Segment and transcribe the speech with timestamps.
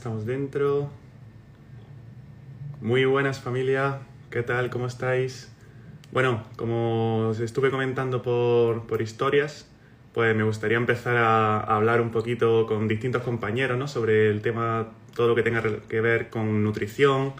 [0.00, 0.88] Estamos dentro.
[2.80, 3.98] Muy buenas familia,
[4.30, 4.70] ¿qué tal?
[4.70, 5.52] ¿Cómo estáis?
[6.10, 9.70] Bueno, como os estuve comentando por, por historias,
[10.14, 13.86] pues me gustaría empezar a, a, hablar un poquito con distintos compañeros ¿no?
[13.88, 17.34] sobre el tema, todo lo que tenga que ver con nutrición,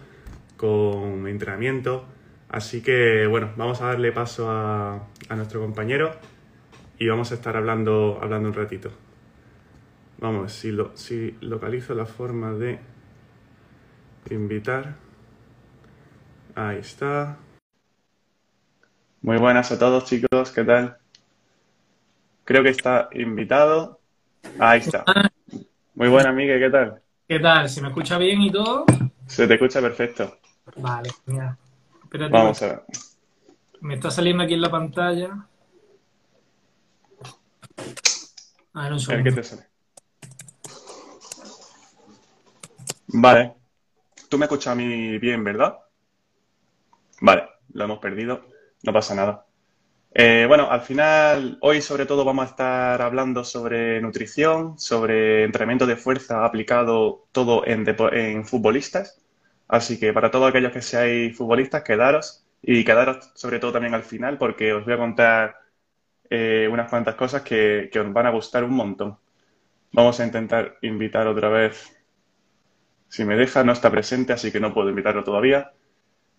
[0.55, 2.05] con entrenamiento.
[2.47, 6.11] Así que bueno, vamos a darle paso a, a nuestro compañero
[6.99, 8.91] y vamos a estar hablando, hablando un ratito.
[10.21, 12.79] Vamos, si, lo, si localizo la forma de
[14.29, 14.93] invitar.
[16.53, 17.39] Ahí está.
[19.23, 20.95] Muy buenas a todos chicos, ¿qué tal?
[22.45, 23.99] Creo que está invitado.
[24.59, 25.05] Ahí está.
[25.95, 27.01] Muy buena, Miguel, ¿qué tal?
[27.27, 27.67] ¿Qué tal?
[27.67, 28.85] ¿Se me escucha bien y todo?
[29.25, 30.37] Se te escucha perfecto.
[30.77, 31.57] Vale, mira.
[32.03, 32.83] Espérate, Vamos a ver.
[33.79, 35.47] Me está saliendo aquí en la pantalla.
[38.73, 39.70] A ver, un A ver qué te sale.
[43.13, 43.53] Vale.
[44.29, 45.79] Tú me escuchas a mí bien, ¿verdad?
[47.21, 48.41] Vale, lo hemos perdido.
[48.83, 49.45] No pasa nada.
[50.13, 55.85] Eh, bueno, al final, hoy sobre todo vamos a estar hablando sobre nutrición, sobre entrenamiento
[55.87, 59.21] de fuerza aplicado todo en, en futbolistas.
[59.67, 64.03] Así que para todos aquellos que seáis futbolistas, quedaros y quedaros sobre todo también al
[64.03, 65.55] final porque os voy a contar
[66.29, 69.17] eh, unas cuantas cosas que, que os van a gustar un montón.
[69.93, 71.93] Vamos a intentar invitar otra vez.
[73.11, 75.73] Si me deja, no está presente, así que no puedo invitarlo todavía.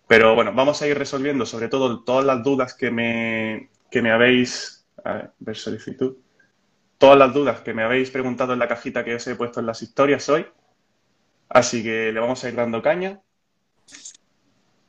[0.07, 4.11] Pero bueno, vamos a ir resolviendo sobre todo todas las dudas que me, que me
[4.11, 4.85] habéis...
[5.03, 6.17] A ver, ver solicitud.
[6.97, 9.67] Todas las dudas que me habéis preguntado en la cajita que os he puesto en
[9.67, 10.47] las historias hoy.
[11.49, 13.21] Así que le vamos a ir dando caña.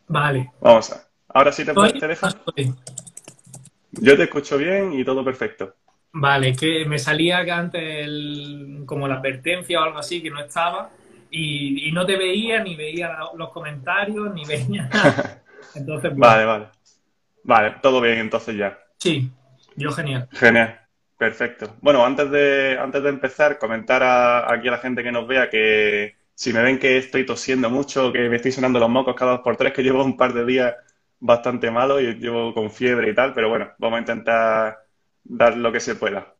[0.09, 0.53] Vale.
[0.61, 1.07] Vamos a...
[1.29, 2.73] Ahora sí te, Estoy- te.
[3.93, 5.75] Yo te escucho bien y todo perfecto.
[6.13, 10.31] Vale, es que me salía que antes el- como la advertencia o algo así, que
[10.31, 10.91] no estaba,
[11.37, 15.43] y, y no te veía, ni veía los comentarios, ni veía nada.
[15.75, 16.69] Entonces, bueno, Vale, vale.
[17.45, 18.79] Vale, todo bien entonces ya.
[18.99, 19.31] sí,
[19.77, 20.29] yo genial.
[20.31, 20.81] Genial,
[21.19, 21.77] perfecto.
[21.81, 25.49] Bueno, antes de, antes de empezar, comentar a- aquí a la gente que nos vea
[25.51, 29.33] que si me ven que estoy tosiendo mucho, que me estoy sonando los mocos cada
[29.33, 30.75] dos por tres, que llevo un par de días
[31.21, 34.79] bastante malo y llevo con fiebre y tal, pero bueno, vamos a intentar
[35.23, 36.35] dar lo que se pueda.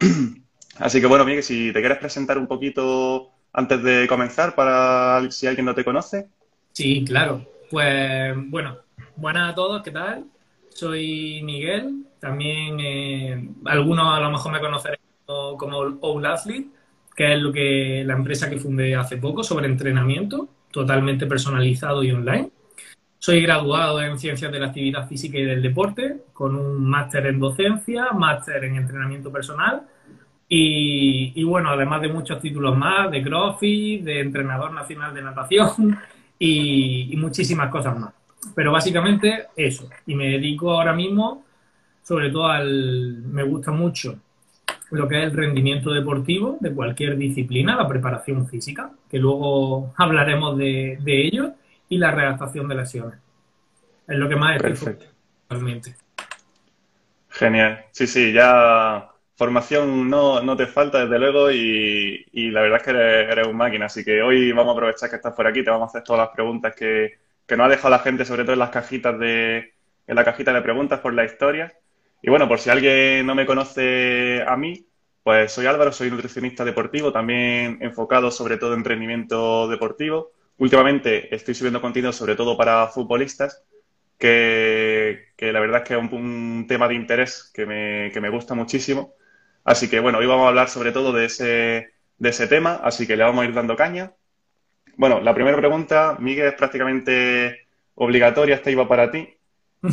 [0.78, 5.46] Así que bueno, Miguel, si te quieres presentar un poquito antes de comenzar, para si
[5.46, 6.28] alguien no te conoce.
[6.72, 7.46] Sí, claro.
[7.70, 8.78] Pues bueno,
[9.16, 10.24] buenas a todos, ¿qué tal?
[10.68, 16.68] Soy Miguel, también eh, algunos a lo mejor me conocerán como como Athlete,
[17.14, 22.10] que es lo que la empresa que fundé hace poco sobre entrenamiento, totalmente personalizado y
[22.10, 22.50] online.
[23.18, 27.38] Soy graduado en Ciencias de la Actividad Física y del Deporte, con un máster en
[27.38, 29.86] docencia, máster en entrenamiento personal
[30.48, 35.98] y, y bueno, además de muchos títulos más, de CrossFit, de entrenador nacional de natación
[36.38, 38.12] y, y muchísimas cosas más.
[38.54, 39.88] Pero básicamente eso.
[40.06, 41.44] Y me dedico ahora mismo,
[42.02, 43.22] sobre todo al...
[43.24, 44.18] Me gusta mucho
[44.90, 50.56] lo que es el rendimiento deportivo de cualquier disciplina, la preparación física, que luego hablaremos
[50.58, 51.54] de, de ello,
[51.88, 53.18] y la readaptación de lesiones.
[54.06, 55.06] Es lo que más estoy Perfecto.
[55.42, 55.94] actualmente.
[57.30, 57.84] Genial.
[57.90, 62.84] Sí, sí, ya formación no, no te falta, desde luego, y, y la verdad es
[62.84, 63.86] que eres, un máquina.
[63.86, 66.26] Así que hoy vamos a aprovechar que estás por aquí, te vamos a hacer todas
[66.26, 69.74] las preguntas que, que nos ha dejado la gente, sobre todo en las cajitas de,
[70.06, 71.72] en la cajita de preguntas por la historia.
[72.22, 74.86] Y bueno, por si alguien no me conoce a mí,
[75.22, 80.32] pues soy Álvaro, soy nutricionista deportivo, también enfocado sobre todo en rendimiento deportivo.
[80.58, 83.64] Últimamente estoy subiendo contenido sobre todo para futbolistas
[84.18, 88.20] que, que la verdad es que es un, un tema de interés que me, que
[88.20, 89.14] me gusta muchísimo.
[89.64, 93.06] Así que bueno, hoy vamos a hablar sobre todo de ese, de ese tema, así
[93.06, 94.12] que le vamos a ir dando caña.
[94.96, 99.28] Bueno, la primera pregunta, Miguel, es prácticamente obligatoria, esta iba para ti,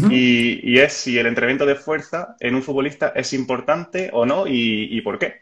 [0.10, 4.88] y es si el entrenamiento de fuerza en un futbolista es importante o no y,
[4.90, 5.42] y por qué.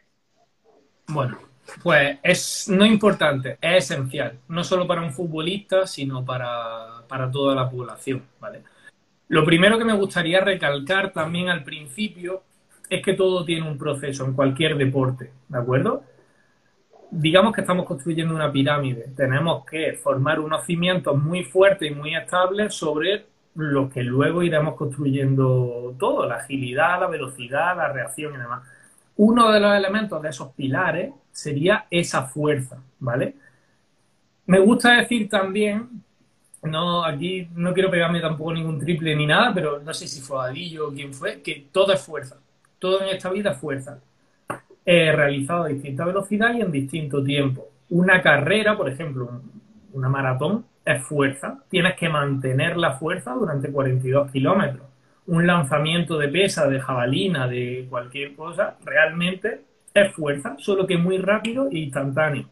[1.07, 1.39] Bueno,
[1.83, 7.55] pues es no importante, es esencial, no solo para un futbolista, sino para, para toda
[7.55, 8.63] la población, ¿vale?
[9.27, 12.43] Lo primero que me gustaría recalcar también al principio
[12.89, 16.03] es que todo tiene un proceso en cualquier deporte, ¿de acuerdo?
[17.11, 22.15] Digamos que estamos construyendo una pirámide, tenemos que formar unos cimientos muy fuertes y muy
[22.15, 23.25] estables sobre
[23.55, 28.61] los que luego iremos construyendo todo, la agilidad, la velocidad, la reacción y demás
[29.21, 33.35] uno de los elementos de esos pilares sería esa fuerza, ¿vale?
[34.45, 35.89] Me gusta decir también,
[36.63, 40.41] no, aquí no quiero pegarme tampoco ningún triple ni nada, pero no sé si fue
[40.41, 42.37] Adillo o quién fue, que todo es fuerza,
[42.79, 43.99] todo en esta vida es fuerza,
[44.85, 47.67] eh, realizado a distinta velocidad y en distinto tiempo.
[47.89, 49.41] Una carrera, por ejemplo,
[49.93, 51.59] una maratón, es fuerza.
[51.69, 54.87] Tienes que mantener la fuerza durante 42 kilómetros.
[55.27, 59.61] Un lanzamiento de pesa, de jabalina, de cualquier cosa, realmente
[59.93, 62.45] es fuerza, solo que muy rápido e instantáneo.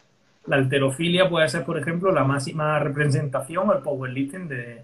[0.45, 4.83] La alterofilia puede ser, por ejemplo, la máxima representación o el powerlifting de,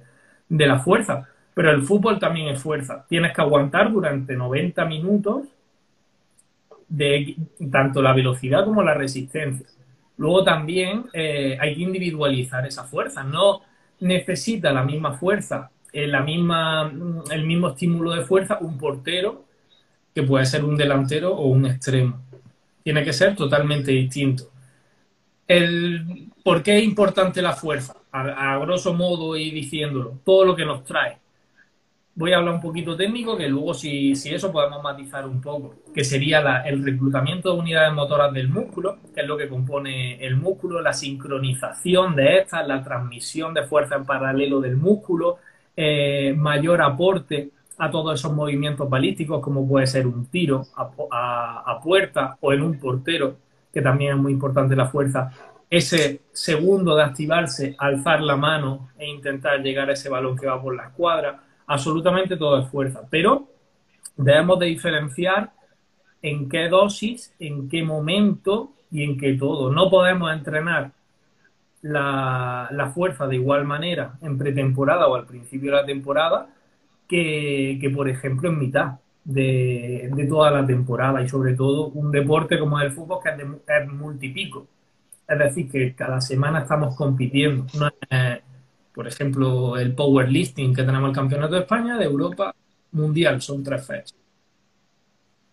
[0.49, 1.29] de la fuerza.
[1.53, 3.05] Pero el fútbol también es fuerza.
[3.07, 5.47] Tienes que aguantar durante 90 minutos
[6.87, 7.35] de
[7.71, 9.65] tanto la velocidad como la resistencia.
[10.17, 13.23] Luego también eh, hay que individualizar esa fuerza.
[13.23, 13.61] No
[13.99, 16.91] necesita la misma fuerza, eh, la misma,
[17.31, 19.45] el mismo estímulo de fuerza un portero
[20.13, 22.21] que puede ser un delantero o un extremo.
[22.83, 24.51] Tiene que ser totalmente distinto.
[25.47, 27.95] El, ¿Por qué es importante la fuerza?
[28.15, 31.17] a grosso modo y diciéndolo, todo lo que nos trae
[32.15, 35.75] voy a hablar un poquito técnico, que luego si, si eso podemos matizar un poco,
[35.93, 40.35] que sería el reclutamiento de unidades motoras del músculo, que es lo que compone el
[40.35, 45.37] músculo, la sincronización de estas, la transmisión de fuerza en paralelo del músculo,
[45.75, 47.49] eh, mayor aporte
[47.79, 52.79] a todos esos movimientos balísticos, como puede ser un tiro a, puerta o en un
[52.79, 53.37] portero,
[53.73, 55.31] que también es muy importante la fuerza,
[55.67, 60.61] ese segundo de activarse, alzar la mano e intentar llegar a ese balón que va
[60.61, 63.47] por la escuadra absolutamente todo es fuerza, pero
[64.17, 65.51] debemos de diferenciar
[66.21, 69.71] en qué dosis, en qué momento y en qué todo.
[69.71, 70.91] No podemos entrenar
[71.81, 76.49] la, fuerza de igual manera en pretemporada o al principio de la temporada
[77.07, 82.79] que, por ejemplo, en mitad de, toda la temporada y sobre todo un deporte como
[82.79, 83.29] el fútbol que
[83.67, 84.67] es, multipico.
[85.27, 87.65] Es decir, que cada semana estamos compitiendo.
[87.77, 88.41] No es,
[88.93, 92.53] por ejemplo, el powerlifting que tenemos el Campeonato de España, de Europa,
[92.91, 94.15] Mundial, son tres fechas.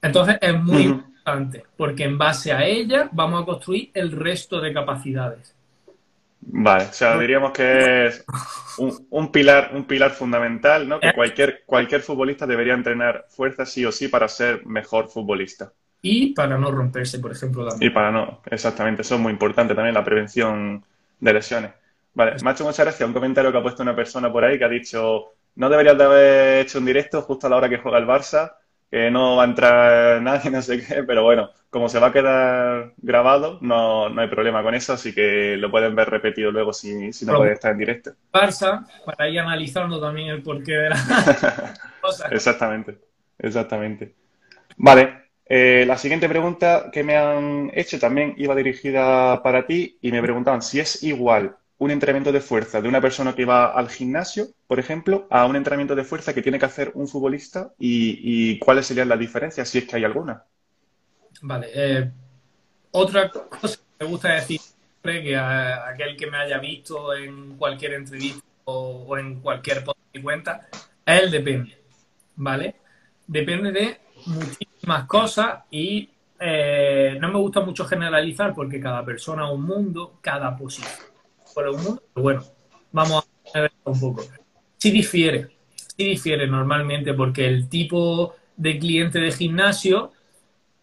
[0.02, 4.72] Entonces es muy importante, porque en base a ella vamos a construir el resto de
[4.72, 5.54] capacidades.
[6.42, 8.24] Vale, o sea, diríamos que es
[9.10, 10.98] un, pilar, un pilar fundamental, ¿no?
[10.98, 11.12] Que eh.
[11.14, 15.72] cualquier, cualquier futbolista debería entrenar fuerza sí o sí para ser mejor futbolista.
[16.02, 17.68] Y para no romperse, por ejemplo.
[17.78, 20.82] Y para no, exactamente, eso es muy importante también, la prevención
[21.20, 21.72] de lesiones.
[22.14, 24.58] Vale, me ha hecho mucha gracia un comentario que ha puesto una persona por ahí
[24.58, 27.78] que ha dicho, no deberías de haber hecho un directo justo a la hora que
[27.78, 28.52] juega el Barça,
[28.90, 32.12] que no va a entrar nadie, no sé qué, pero bueno, como se va a
[32.12, 36.72] quedar grabado, no, no hay problema con eso, así que lo pueden ver repetido luego
[36.72, 38.12] si, si no puede estar en directo.
[38.32, 40.96] Barça, para ir analizando también el porqué de la
[42.00, 42.28] cosa.
[42.28, 42.98] Exactamente,
[43.38, 44.14] exactamente.
[44.76, 50.10] Vale, eh, la siguiente pregunta que me han hecho también iba dirigida para ti y
[50.10, 53.88] me preguntaban si es igual un entrenamiento de fuerza de una persona que va al
[53.88, 58.58] gimnasio, por ejemplo, a un entrenamiento de fuerza que tiene que hacer un futbolista y,
[58.58, 60.44] cuáles serían las diferencias, si es que hay alguna.
[61.40, 61.68] Vale.
[61.74, 62.10] Eh,
[62.90, 64.60] otra cosa que me gusta decir
[65.02, 69.82] que a, aquel que me haya visto en cualquier entrevista o, en cualquier
[70.22, 70.68] cuenta,
[71.06, 71.78] es el depende.
[72.36, 72.76] ¿Vale?
[73.26, 79.62] Depende de muchísimas cosas y eh, no me gusta mucho generalizar porque cada persona un
[79.62, 81.09] mundo, cada posición
[81.54, 82.44] por un mundo, pero bueno,
[82.92, 84.24] vamos a ver un poco.
[84.76, 90.12] Sí difiere, sí difiere normalmente porque el tipo de cliente de gimnasio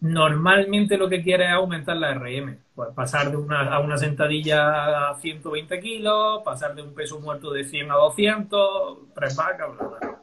[0.00, 2.58] normalmente lo que quiere es aumentar la RM.
[2.74, 7.50] Pues pasar de una, a una sentadilla a 120 kilos, pasar de un peso muerto
[7.50, 10.22] de 100 a 200, tres vacas, bla, bla,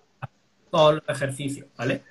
[0.72, 2.02] Todos los ejercicios, ¿vale?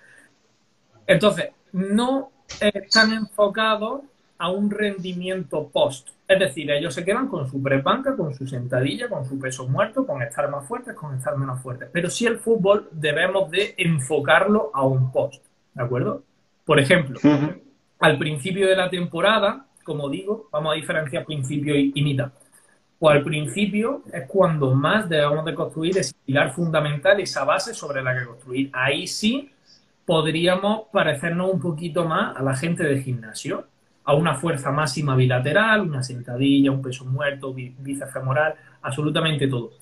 [1.07, 4.03] Entonces, no están enfocados
[4.38, 6.11] a un rendimiento post.
[6.26, 10.07] Es decir, ellos se quedan con su prepanca, con su sentadilla, con su peso muerto,
[10.07, 11.88] con estar más fuertes, con estar menos fuertes.
[11.93, 16.23] Pero si el fútbol debemos de enfocarlo a un post, ¿de acuerdo?
[16.64, 17.21] Por ejemplo,
[17.99, 22.33] al principio de la temporada, como digo, vamos a diferenciar principio y, mitad.
[22.99, 28.02] O al principio es cuando más debemos de construir ese pilar fundamental, esa base sobre
[28.02, 28.71] la que construir.
[28.73, 29.50] Ahí sí
[30.07, 33.66] podríamos parecernos un poquito más a la gente de gimnasio
[34.04, 39.73] a una fuerza máxima bilateral, una sentadilla, un peso muerto, bíceps femoral, absolutamente todo.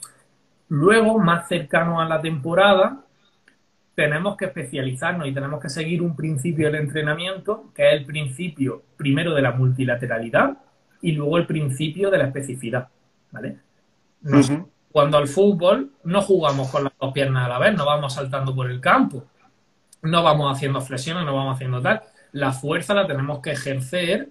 [0.69, 3.05] Luego, más cercano a la temporada,
[3.95, 8.83] tenemos que especializarnos y tenemos que seguir un principio del entrenamiento, que es el principio
[8.97, 10.57] primero de la multilateralidad
[11.03, 12.89] y luego el principio de la especificidad.
[13.33, 13.59] ¿vale?
[14.93, 18.55] Cuando al fútbol no jugamos con las dos piernas a la vez, no vamos saltando
[18.55, 19.25] por el campo,
[20.03, 22.03] no vamos haciendo flexiones, no vamos haciendo tal
[22.33, 24.31] la fuerza la tenemos que ejercer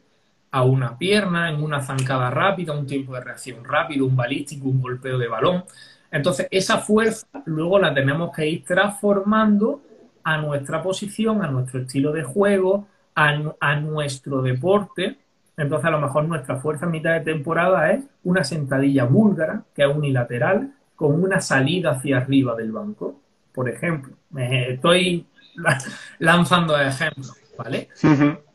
[0.51, 4.81] a una pierna, en una zancada rápida, un tiempo de reacción rápido, un balístico, un
[4.81, 5.63] golpeo de balón.
[6.11, 9.81] Entonces, esa fuerza luego la tenemos que ir transformando
[10.23, 15.17] a nuestra posición, a nuestro estilo de juego, a, nuestro deporte.
[15.55, 19.83] Entonces, a lo mejor nuestra fuerza en mitad de temporada es una sentadilla búlgara, que
[19.83, 23.19] es unilateral, con una salida hacia arriba del banco.
[23.53, 25.25] Por ejemplo, estoy
[26.19, 27.89] lanzando ejemplos, ¿vale?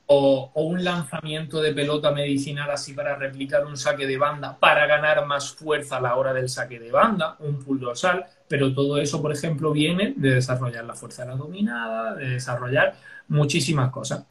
[0.09, 5.27] o, un lanzamiento de pelota medicinal así para replicar un saque de banda, para ganar
[5.27, 9.21] más fuerza a la hora del saque de banda, un pull dorsal, pero todo eso,
[9.21, 12.95] por ejemplo, viene de desarrollar la fuerza de la dominada, de desarrollar
[13.29, 14.25] muchísimas cosas.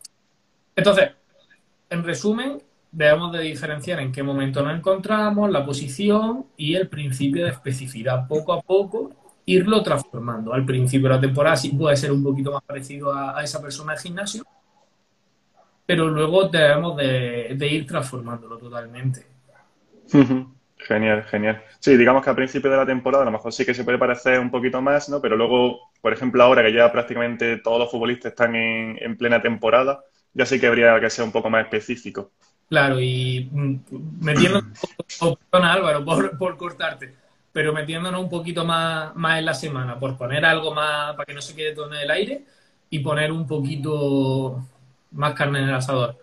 [0.75, 1.12] Entonces,
[1.89, 7.44] en resumen, debemos de diferenciar en qué momento nos encontramos, la posición y el principio
[7.44, 8.27] de especificidad.
[8.27, 9.12] Poco a poco
[9.46, 10.53] irlo transformando.
[10.53, 13.94] Al principio de la temporada sí puede ser un poquito más parecido a, esa persona
[13.94, 14.44] de gimnasio,
[15.86, 19.25] pero luego debemos de, ir transformándolo totalmente.
[20.77, 21.63] Genial, genial.
[21.80, 23.98] Sí, digamos que al principio de la temporada a lo mejor sí que se puede
[23.98, 25.22] parecer un poquito más, ¿no?
[25.22, 30.04] Pero luego, por ejemplo, ahora que ya prácticamente todos los futbolistas están en, plena temporada,
[30.34, 32.32] ya sí que habría que ser un poco más específico.
[32.70, 33.75] Claro, y mm,
[34.22, 34.80] metiéndonos,
[35.50, 37.13] perdona Álvaro, por, por, cortarte,
[37.51, 41.34] pero metiéndonos un poquito más, más en la semana, por poner algo más para que
[41.34, 42.44] no se quede todo en el aire
[42.89, 44.63] y poner un poquito
[45.15, 46.17] más carne en el asador.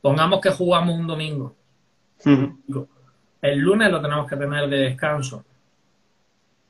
[0.00, 1.54] Pongamos que jugamos un domingo.
[3.42, 5.44] El lunes lo tenemos que tener de descanso.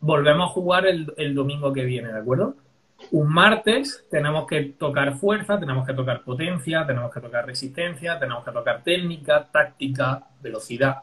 [0.00, 2.56] Volvemos a jugar el, el domingo que viene, ¿de acuerdo?
[3.11, 8.45] Un martes tenemos que tocar fuerza, tenemos que tocar potencia, tenemos que tocar resistencia, tenemos
[8.45, 11.02] que tocar técnica, táctica, velocidad.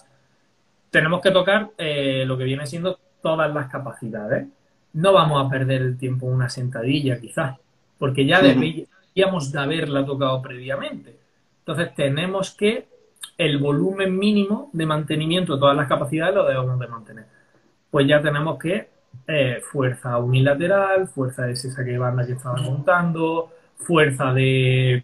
[0.90, 4.48] Tenemos que tocar eh, lo que viene siendo todas las capacidades.
[4.94, 7.58] No vamos a perder el tiempo en una sentadilla, quizás,
[7.98, 8.42] porque ya
[9.14, 11.18] deberíamos de haberla tocado previamente.
[11.60, 12.88] Entonces tenemos que
[13.38, 17.26] el volumen mínimo de mantenimiento de todas las capacidades lo debemos de mantener.
[17.90, 18.90] Pues ya tenemos que
[19.28, 25.04] eh, fuerza unilateral, fuerza de ese saque de banda que estaba contando, fuerza de,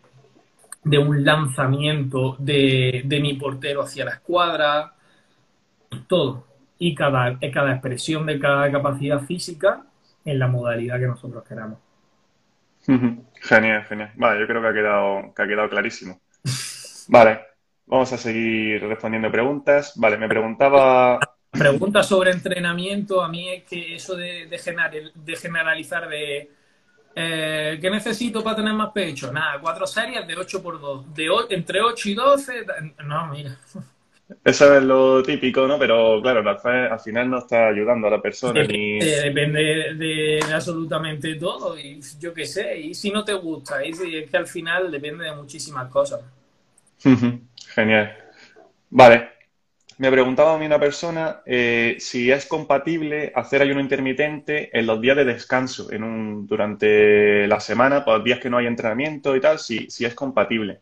[0.84, 4.94] de un lanzamiento de, mi portero hacia la escuadra,
[6.08, 6.46] todo.
[6.78, 9.84] Y cada, cada expresión de cada capacidad física
[10.26, 11.78] en la modalidad que nosotros queramos.
[12.86, 14.12] Genial, genial.
[14.16, 16.22] Vale, yo creo que ha quedado, que ha quedado clarísimo.
[17.08, 17.40] Vale,
[17.86, 19.94] vamos a seguir respondiendo preguntas.
[19.96, 21.20] Vale, me preguntaba
[21.52, 26.52] Pregunta sobre entrenamiento, a mí es que eso de, de, generalizar de
[27.16, 29.34] eh, ¿qué necesito para tener más pecho?
[29.34, 32.66] Nada, cuatro series de 8 por 2 de entre 8 y 12,
[33.04, 33.58] no, mira.
[34.44, 35.80] Eso es lo típico, ¿no?
[35.80, 38.62] Pero claro, al final no está ayudando a la persona.
[38.62, 44.30] Depende, de, absolutamente todo, y yo qué sé, y si no te gusta, y es
[44.30, 46.22] que al final depende de muchísimas cosas.
[47.74, 48.18] Genial.
[48.92, 49.30] Vale,
[49.98, 55.02] me preguntaba a mí una persona eh, si es compatible hacer ayuno intermitente en los
[55.02, 59.36] días de descanso, en un, durante la semana, por los días que no hay entrenamiento
[59.36, 60.82] y tal, si, si es compatible.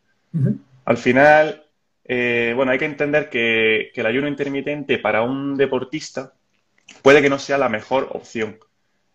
[0.86, 1.64] Al final,
[2.08, 6.34] eh, bueno, hay que entender que, el ayuno intermitente para un deportista
[7.02, 8.58] puede que no sea la mejor opción.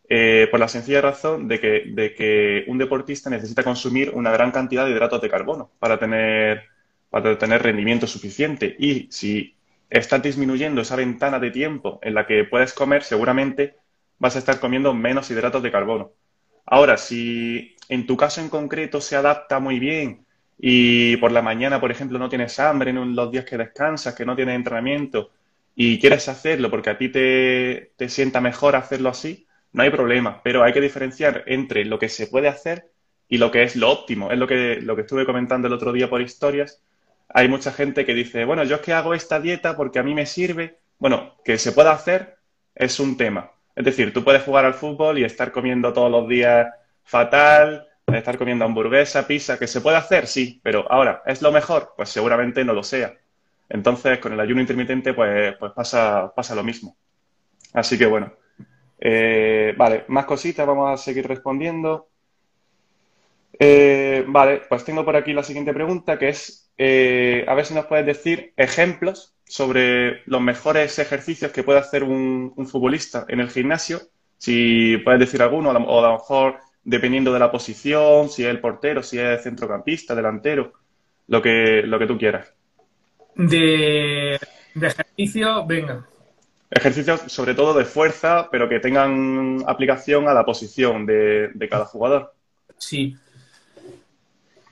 [0.09, 4.51] Eh, por la sencilla razón de que, de que un deportista necesita consumir una gran
[4.51, 6.65] cantidad de hidratos de carbono para tener,
[7.09, 8.77] para tener rendimiento suficiente.
[8.79, 9.57] Y si
[9.89, 13.77] estás disminuyendo esa ventana de tiempo en la que puedes comer, seguramente
[14.19, 16.13] vas a estar comiendo menos hidratos de carbono.
[16.67, 20.27] Ahora, si en tu caso en concreto se adapta muy bien
[20.59, 24.25] y por la mañana, por ejemplo, no tienes hambre en los días que descansas, que
[24.25, 25.31] no tienes entrenamiento
[25.75, 30.41] y quieres hacerlo porque a ti te, te sienta mejor hacerlo así, no hay problema.
[30.43, 32.91] Pero hay que diferenciar entre lo que se puede hacer
[33.29, 34.31] y lo que es lo óptimo.
[34.31, 36.83] Es lo que, lo que estuve comentando el otro día por historias,
[37.29, 40.15] hay mucha gente que dice, bueno, yo es que hago esta dieta porque a mí
[40.15, 40.79] me sirve.
[40.99, 42.37] Bueno, que se pueda hacer
[42.75, 43.51] es un tema.
[43.75, 46.69] Es decir, tú puedes jugar al fútbol y estar comiendo todos los días
[47.05, 51.95] fatal, estar comiendo hamburguesa, pizza, que se puede hacer, sí, pero ahora, ¿es lo mejor?
[51.97, 53.15] Pues seguramente no lo sea.
[53.69, 56.97] Entonces, con el ayuno intermitente, pues, pues pasa, pasa lo mismo.
[57.73, 58.33] Así que bueno.
[59.01, 62.09] Eh, vale, más cositas, vamos a seguir respondiendo.
[63.59, 67.75] Eh, vale, pues tengo por aquí la siguiente pregunta, que es eh, a ver si
[67.75, 73.51] nos puedes decir ejemplos sobre los mejores ejercicios que puede hacer un, futbolista en el
[73.51, 74.01] gimnasio.
[74.39, 78.61] Si puedes decir alguno, o a lo mejor dependiendo de la posición, si es el
[78.61, 80.73] portero, si es centrocampista, delantero,
[81.29, 82.53] lo que, lo que tú quieras.
[83.35, 84.39] De,
[84.75, 86.07] de ejercicio, venga.
[86.71, 92.35] Ejercicios sobre todo de fuerza, pero que tengan aplicación a la posición de, cada jugador.
[92.79, 93.17] Sí.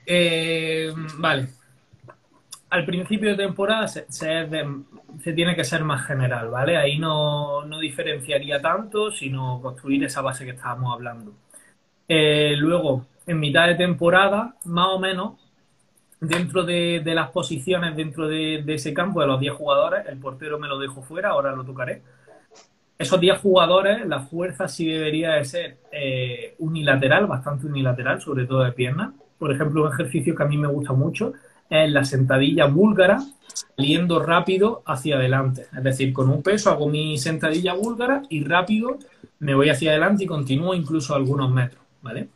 [0.05, 1.47] Eh, vale
[2.71, 4.07] al principio de temporada se,
[5.35, 6.77] tiene que ser más general, ¿vale?
[6.77, 11.33] Ahí no, diferenciaría tanto, sino construir esa base que estábamos hablando.
[12.13, 15.35] Eh, luego, en mitad de temporada, más o menos,
[16.19, 20.67] dentro de, las posiciones, dentro de, ese campo, de los 10 jugadores, el portero me
[20.67, 22.01] lo dejo fuera, ahora lo tocaré.
[22.97, 28.65] Esos 10 jugadores, la fuerza sí debería de ser eh, unilateral, bastante unilateral, sobre todo
[28.65, 29.13] de piernas.
[29.39, 31.31] Por ejemplo, un ejercicio que a mí me gusta mucho
[31.69, 33.19] es la sentadilla búlgara
[33.77, 35.67] saliendo rápido hacia adelante.
[35.75, 38.99] Es decir, con un peso hago mi sentadilla búlgara y rápido
[39.41, 42.29] me voy hacia adelante y continúo incluso algunos metros, ¿vale?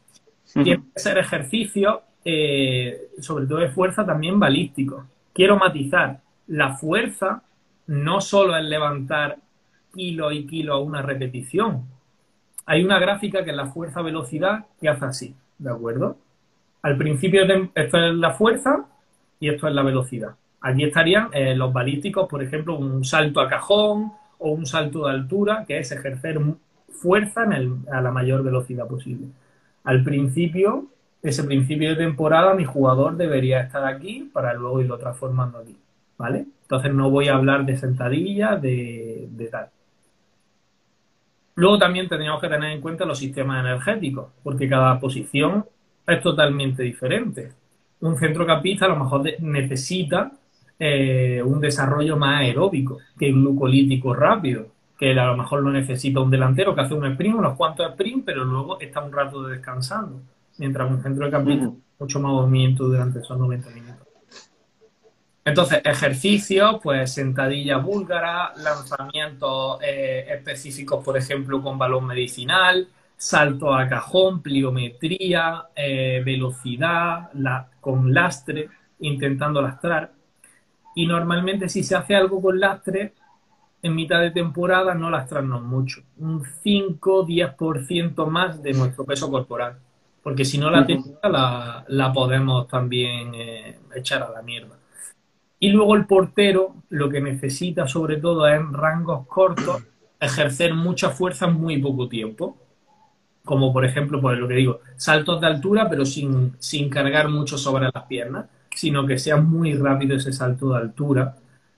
[0.53, 5.05] Tiene que ser ejercicio, eh, sobre todo de fuerza, también balístico.
[5.33, 7.43] Quiero matizar, la fuerza
[7.87, 9.37] no solo es levantar
[9.93, 11.83] kilo y kilo a una repetición.
[12.65, 16.17] Hay una gráfica que es la fuerza-velocidad que hace así, ¿de acuerdo?
[16.81, 17.43] Al principio
[17.73, 18.85] esto es la fuerza
[19.39, 20.35] y esto es la velocidad.
[20.61, 25.11] Aquí estarían eh, los balísticos, por ejemplo, un salto a cajón o un salto de
[25.11, 26.39] altura, que es ejercer
[26.89, 27.43] fuerza
[27.91, 29.27] a la mayor velocidad posible.
[29.85, 30.87] Al principio,
[31.21, 35.77] ese principio de temporada, mi jugador debería estar aquí para luego irlo transformando aquí,
[36.17, 36.45] ¿vale?
[36.63, 39.69] Entonces no voy a hablar de sentadilla, de, tal.
[41.55, 45.65] Luego también tendríamos que tener en cuenta los sistemas energéticos, porque cada posición
[46.05, 47.53] es totalmente diferente.
[48.01, 50.31] Un centrocampista a lo mejor necesita
[50.79, 56.31] eh, un desarrollo más aeróbico que glucolítico rápido, que a lo mejor lo necesita un
[56.31, 60.21] delantero que hace un sprint, unos cuantos sprint, pero luego está un rato descansando,
[60.57, 64.07] mientras un centrocampista mucho más movimiento durante esos 90 minutos.
[65.43, 73.87] Entonces, ejercicios, pues sentadilla búlgara, lanzamientos eh, específicos, por ejemplo, con balón medicinal, salto a
[73.87, 80.11] cajón, pliometría, eh, velocidad, la, con lastre, intentando lastrar.
[80.95, 83.13] Y normalmente si se hace algo con lastre,
[83.85, 86.01] en mitad de temporada no lastrarnos mucho.
[86.17, 89.77] Un 5-10% más de nuestro peso corporal.
[90.23, 94.75] Porque si no la técnica la, podemos también eh, echar a la mierda.
[95.59, 99.83] Y luego el portero lo que necesita sobre todo es en rangos cortos
[100.19, 102.57] ejercer mucha fuerza en muy poco tiempo.
[103.43, 107.59] Como por ejemplo, por lo que digo, saltos de altura pero sin, sin cargar mucho
[107.59, 111.35] sobre las piernas, sino que sea muy rápido ese salto de altura.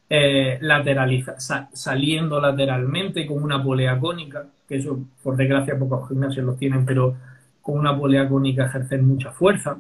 [0.10, 6.54] Eh, lateraliza, saliendo lateralmente con una polea cónica, que eso por desgracia pocos gimnasios lo
[6.54, 7.16] tienen, pero
[7.62, 9.78] con una polea cónica ejercer mucha fuerza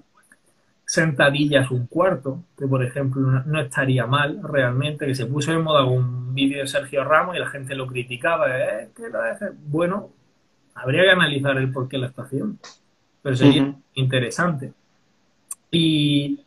[0.87, 5.83] sentadillas un cuarto, que por ejemplo no, estaría mal realmente, que se puso en moda
[5.83, 8.89] un vídeo de Sergio Ramos y la gente lo criticaba, ¿eh?
[9.65, 10.09] bueno,
[10.73, 12.55] habría que analizar el por qué la está haciendo,
[13.21, 14.71] pero sería interesante.
[15.69, 16.39] Y,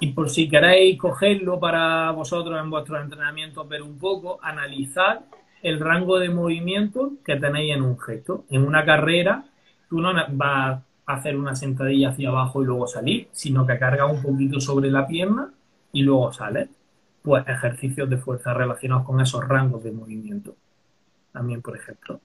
[0.00, 5.22] y por si queréis cogerlo para vosotros en vuestros entrenamientos, ver un poco, analizar
[5.62, 8.44] el rango de movimiento que tenéis en un gesto.
[8.50, 9.44] En una carrera,
[9.88, 14.22] tú no vas hacer una sentadilla hacia abajo y luego salir, sino que carga un
[14.22, 15.50] poquito sobre la pierna
[15.90, 16.68] y luego sale.
[17.22, 20.54] Pues ejercicios de fuerza relacionados con esos rangos de movimiento.
[21.32, 22.20] También, por ejemplo.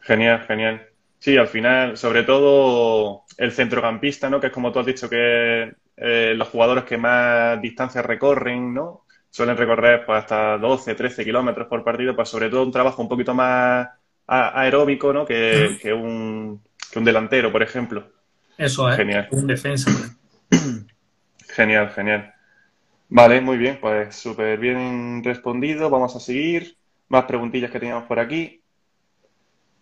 [0.00, 0.82] Genial, genial.
[1.18, 4.40] Sí, al final, sobre todo el centrocampista, ¿no?
[4.40, 9.04] Que es como tú has dicho que eh, los jugadores que más distancias recorren, ¿no?
[9.30, 13.08] Suelen recorrer pues, hasta 12, 13 kilómetros por partido, pues sobre todo un trabajo un
[13.08, 13.88] poquito más
[14.26, 15.26] aeróbico, ¿no?
[15.26, 16.60] que un
[16.98, 18.06] un delantero, por ejemplo.
[18.56, 18.96] Eso es.
[18.96, 19.28] Genial.
[19.30, 19.90] Un defensa.
[21.48, 22.34] Genial, genial.
[23.08, 25.90] Vale, muy bien, pues súper bien respondido.
[25.90, 26.76] Vamos a seguir.
[27.08, 28.60] Más preguntillas que teníamos por aquí.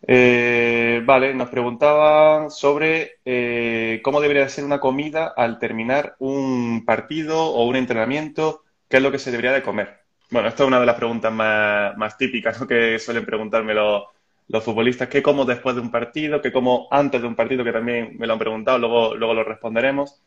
[0.04, 7.44] Eh, vale, nos preguntaban sobre eh, cómo debería ser una comida al terminar un partido
[7.44, 10.00] o un entrenamiento, qué es lo que se debería de comer.
[10.30, 12.66] Bueno, esta es una de las preguntas más, más típicas ¿no?
[12.66, 14.04] que suelen preguntarme los,
[14.64, 18.16] futbolistas, qué como después de un partido, qué como antes de un partido, que también
[18.18, 20.20] me lo han preguntado, luego, luego lo responderemos.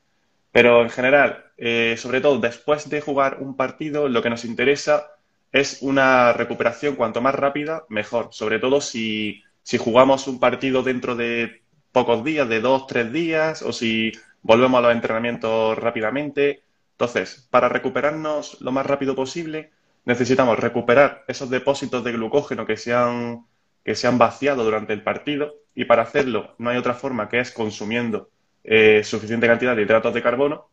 [0.51, 5.11] Pero en general, eh, sobre todo después de jugar un partido, lo que nos interesa
[5.51, 8.29] es una recuperación cuanto más rápida, mejor.
[8.31, 13.63] Sobre todo si, si jugamos un partido dentro de pocos días, de dos, tres días,
[13.63, 14.11] o si
[14.43, 16.61] volvemos a los entrenamientos rápidamente.
[16.91, 19.71] Entonces, para recuperarnos lo más rápido posible,
[20.05, 23.45] necesitamos recuperar esos depósitos de glucógeno que se han
[23.83, 27.39] que se han vaciado durante el partido y para hacerlo no hay otra forma que
[27.39, 28.29] es consumiendo
[28.63, 30.69] eh, suficiente cantidad de hidratos de carbono.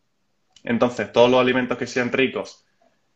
[0.63, 2.65] Entonces, todos los alimentos que sean ricos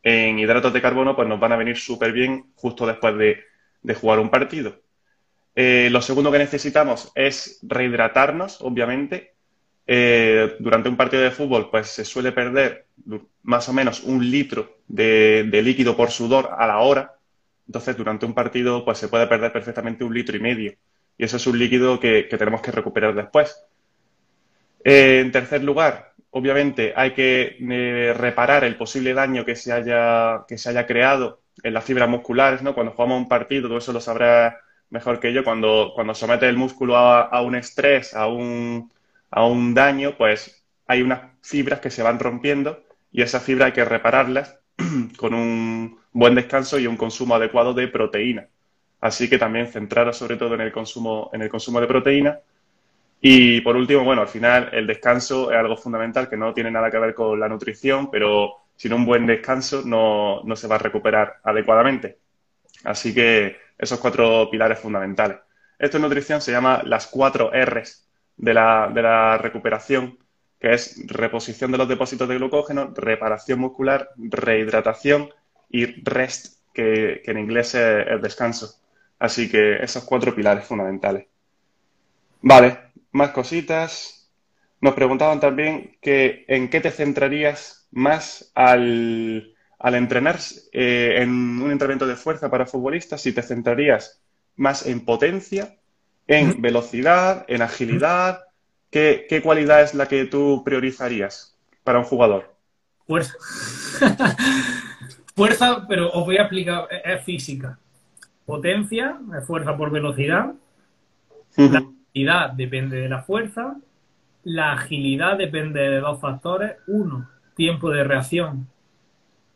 [0.03, 3.43] en hidratos de carbono pues nos van a venir súper bien justo después de,
[3.95, 4.81] jugar un partido.
[5.59, 9.33] Eh, lo segundo que necesitamos es rehidratarnos, obviamente.
[9.87, 12.85] Eh, durante un partido de fútbol, pues se suele perder
[13.41, 17.15] más o menos un litro de líquido por sudor a la hora.
[17.65, 20.73] Entonces, durante un partido, pues se puede perder perfectamente un litro y medio.
[21.17, 23.59] Y eso es un líquido que, tenemos que recuperar después.
[24.83, 30.59] Eh, en tercer lugar, obviamente hay que reparar el posible daño que se haya, que
[30.59, 32.75] se haya creado en las fibras musculares, ¿no?
[32.75, 34.53] Cuando jugamos un partido, todo eso lo sabrás
[34.89, 38.91] mejor que yo, cuando, cuando somete el músculo a, un estrés, a un,
[39.31, 43.73] a un daño, pues hay unas fibras que se van rompiendo y esas fibras hay
[43.73, 44.59] que repararlas
[45.17, 48.47] con un buen descanso y un consumo adecuado de proteína.
[49.01, 52.39] Así que también centraros sobre todo en el consumo, en el consumo de proteína.
[53.21, 56.91] Y por último, bueno, al final el descanso es algo fundamental que no tiene nada
[56.91, 60.79] que ver con la nutrición, pero sin un buen descanso no, no se va a
[60.79, 62.19] recuperar adecuadamente.
[62.83, 65.37] Así que esos cuatro pilares fundamentales.
[65.77, 70.17] Esto en nutrición se llama las cuatro R's de la, de la recuperación,
[70.59, 75.29] que es reposición de los depósitos de glucógeno, reparación muscular, rehidratación
[75.69, 78.75] y rest, que, en inglés es el descanso.
[79.19, 81.27] Así que esos cuatro pilares fundamentales.
[82.41, 82.77] Vale,
[83.11, 84.31] más cositas.
[84.79, 90.37] Nos preguntaban también que en qué te centrarías más al, al entrenar
[90.71, 94.21] eh, en un entrenamiento de fuerza para futbolistas, si te centrarías
[94.55, 95.75] más en potencia,
[96.25, 98.45] en velocidad, en agilidad,
[98.89, 102.53] ¿qué, ¿qué, cualidad es la que tú priorizarías para un jugador?
[103.05, 103.33] Fuerza.
[105.35, 107.77] fuerza, pero os voy a explicar, es física.
[108.45, 110.53] Potencia, es fuerza por velocidad.
[111.55, 113.75] La velocidad depende de la fuerza.
[114.43, 116.77] La agilidad depende de dos factores.
[116.87, 118.67] Uno, tiempo de reacción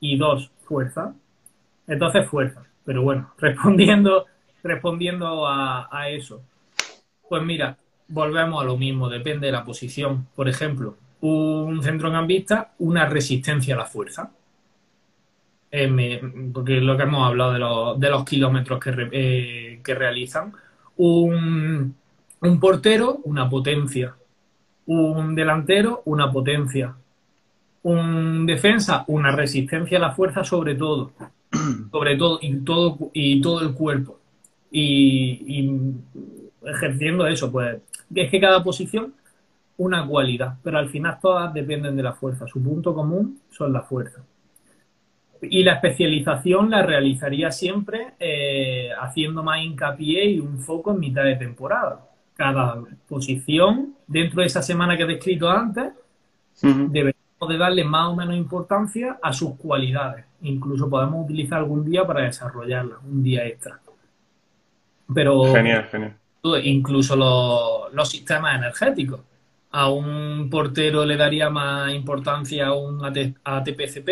[0.01, 1.13] y dos, fuerza.
[1.87, 2.63] Entonces, fuerza.
[2.83, 4.25] Pero bueno, respondiendo,
[4.61, 6.41] respondiendo a, eso.
[7.29, 7.77] Pues mira,
[8.09, 10.27] volvemos a lo mismo, depende de la posición.
[10.35, 14.31] Por ejemplo, un centrocampista, una resistencia a la fuerza.
[15.73, 20.51] Eh, porque lo que hemos hablado de los, kilómetros que, eh, realizan.
[20.97, 21.95] Un
[22.59, 24.15] portero, una potencia.
[24.87, 26.95] Un delantero, una potencia
[27.83, 31.11] un defensa, una resistencia a la fuerza sobre todo,
[31.91, 34.21] sobre todo y todo y todo el cuerpo
[34.71, 35.71] y,
[36.63, 37.77] ejerciendo eso, pues
[38.13, 39.13] es que cada posición
[39.77, 42.45] una cualidad, pero al final todas dependen de la fuerza.
[42.47, 44.23] Su punto común son la fuerza.
[45.41, 51.23] Y la especialización la realizaría siempre eh, haciendo más hincapié y un foco en mitad
[51.23, 52.07] de temporada.
[52.35, 55.93] Cada posición, dentro de esa semana que he descrito antes,
[56.61, 57.15] debe
[57.47, 60.25] de darle más o menos importancia a sus cualidades.
[60.41, 63.79] Incluso podemos utilizar algún día para desarrollarlas, un día extra.
[65.13, 66.15] Pero genial, genial.
[66.63, 69.21] incluso los, sistemas energéticos.
[69.71, 74.09] A un portero le daría más importancia a un ATPCP,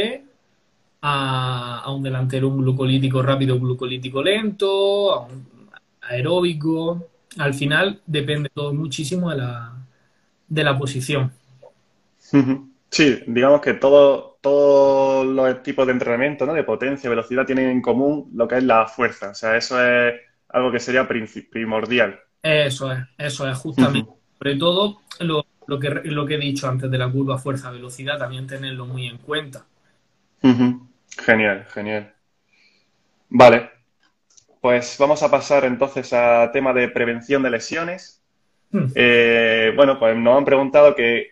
[1.01, 5.69] a, a un delantero un glucolítico rápido, un glucolítico lento, a un
[6.01, 7.07] aeróbico.
[7.37, 9.73] Al final depende todo muchísimo de la,
[10.47, 11.31] de la posición.
[12.91, 16.53] Sí, digamos que todos los tipos de entrenamiento, ¿no?
[16.53, 19.29] De potencia, velocidad, tienen en común lo que es la fuerza.
[19.29, 20.15] O sea, eso es
[20.49, 22.19] algo que sería primordial.
[22.41, 24.09] Eso es, eso es justamente.
[24.37, 25.45] Sobre todo lo,
[25.79, 29.65] que, lo que he dicho antes de la curva fuerza-velocidad, también tenerlo muy en cuenta.
[31.17, 32.13] Genial, genial.
[33.29, 33.69] Vale,
[34.61, 38.23] pues vamos a pasar entonces a tema de prevención de lesiones.
[38.71, 38.87] Hmm.
[38.95, 41.31] Eh, bueno, pues nos han preguntado que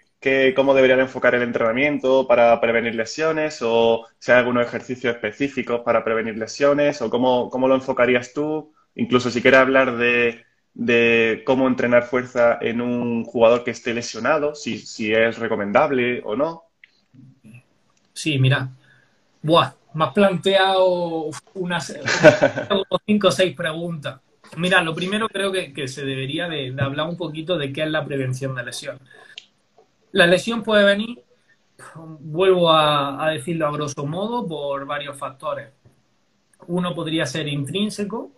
[0.55, 6.03] cómo deberían enfocar el entrenamiento para prevenir lesiones o si hay algunos ejercicios específicos para
[6.03, 10.43] prevenir lesiones o cómo, lo enfocarías tú, incluso si quieres hablar de,
[11.45, 16.63] cómo entrenar fuerza en un jugador que esté lesionado, si, si es recomendable o no.
[18.13, 18.69] Sí, mira,
[19.43, 21.95] Buah, me has planteado unas
[23.05, 24.19] cinco o seis preguntas.
[24.55, 27.89] Mira, lo primero creo que, se debería de, de, hablar un poquito de qué es
[27.89, 29.01] la prevención de lesiones.
[30.17, 31.21] La lesión puede venir,
[31.95, 35.69] vuelvo a, decirlo a grosso modo, por varios factores.
[36.65, 38.31] Uno podría ser intrínseco,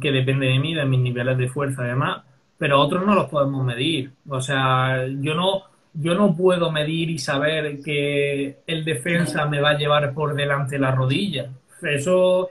[0.00, 2.22] que depende de mí, de mis niveles de fuerza además,
[2.56, 4.10] pero otros no los podemos medir.
[4.26, 9.72] O sea, yo no, yo no puedo medir y saber que el defensa me va
[9.72, 11.50] a llevar por delante la rodilla.
[11.82, 12.48] Eso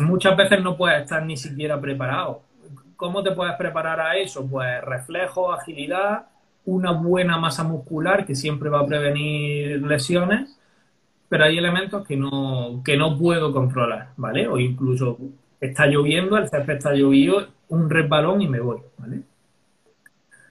[0.00, 2.42] muchas veces no puedes estar ni siquiera preparado.
[2.96, 4.44] ¿Cómo te puedes preparar a eso?
[4.44, 6.26] Pues reflejo, agilidad
[6.66, 10.58] una buena masa muscular que siempre va a prevenir lesiones,
[11.28, 14.46] pero hay elementos que no, que no puedo controlar, ¿vale?
[14.48, 15.18] O incluso
[15.60, 19.22] está lloviendo, el césped está llovido, un resbalón y me voy, ¿vale?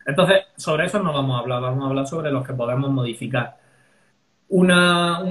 [0.06, 3.58] Entonces, sobre eso no vamos a hablar, vamos a hablar sobre los que podemos modificar.
[4.50, 4.72] Un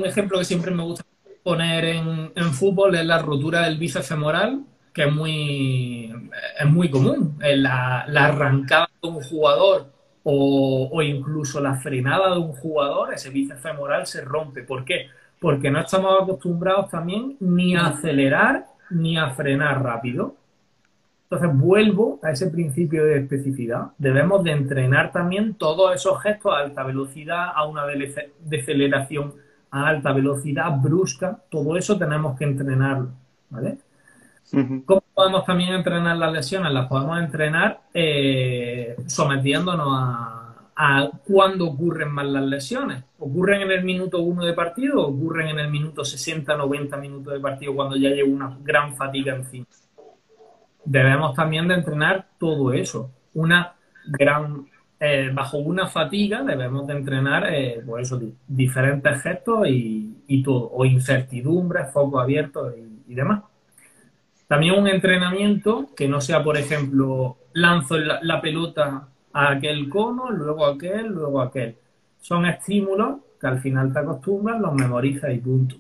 [0.05, 1.05] ejemplo que siempre me gusta
[1.42, 6.12] poner en, fútbol es la rotura del bíceps femoral, que es muy,
[6.59, 7.38] es muy común.
[7.40, 9.93] La, la arrancada de un jugador
[10.25, 14.63] o, o incluso la frenada de un jugador, ese bíceps femoral se rompe.
[14.63, 15.09] ¿Por qué?
[15.41, 20.37] Porque no estamos acostumbrados también ni a acelerar ni a frenar rápido.
[21.25, 23.89] Entonces vuelvo a ese principio de especificidad.
[23.99, 27.85] Debemos de entrenar también todos esos gestos a alta velocidad, a una
[28.41, 29.35] deceleración
[29.71, 31.41] a alta velocidad brusca.
[31.51, 33.11] Todo eso tenemos que entrenarlo.
[33.51, 33.79] ¿vale?
[34.85, 36.72] ¿Cómo podemos también entrenar las lesiones?
[36.72, 43.05] Las podemos entrenar eh, sometiéndonos a, a cuándo ocurren más las lesiones.
[43.18, 47.33] ¿Ocurren en el minuto 1 de partido o ocurren en el minuto 60, 90 minutos
[47.33, 49.66] de partido cuando ya llevo una gran fatiga encima?
[50.85, 53.11] debemos también de entrenar todo eso.
[53.35, 53.74] Una
[54.07, 54.66] gran,
[55.00, 60.85] eh, bajo una fatiga debemos de entrenar eh, pues eso, diferentes gestos y, todo, o
[60.85, 62.72] incertidumbre, foco abierto
[63.07, 63.42] y, demás.
[64.46, 70.66] También un entrenamiento que no sea, por ejemplo, lanzo la, pelota a aquel cono, luego
[70.66, 71.76] aquel, luego aquel.
[72.20, 75.76] Son estímulos que al final te acostumbras, los memorizas y punto.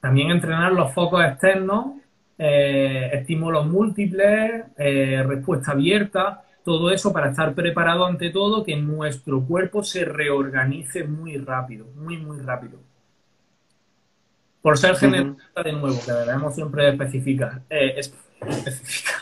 [0.00, 1.86] También entrenar los focos externos
[2.36, 9.42] eh, estímulos múltiples, eh, respuesta abierta, todo eso para estar preparado ante todo que nuestro
[9.42, 12.80] cuerpo se reorganice muy rápido, muy, muy rápido.
[14.64, 19.20] Por ser generalista, de nuevo, que debemos siempre especificar, eh, especificar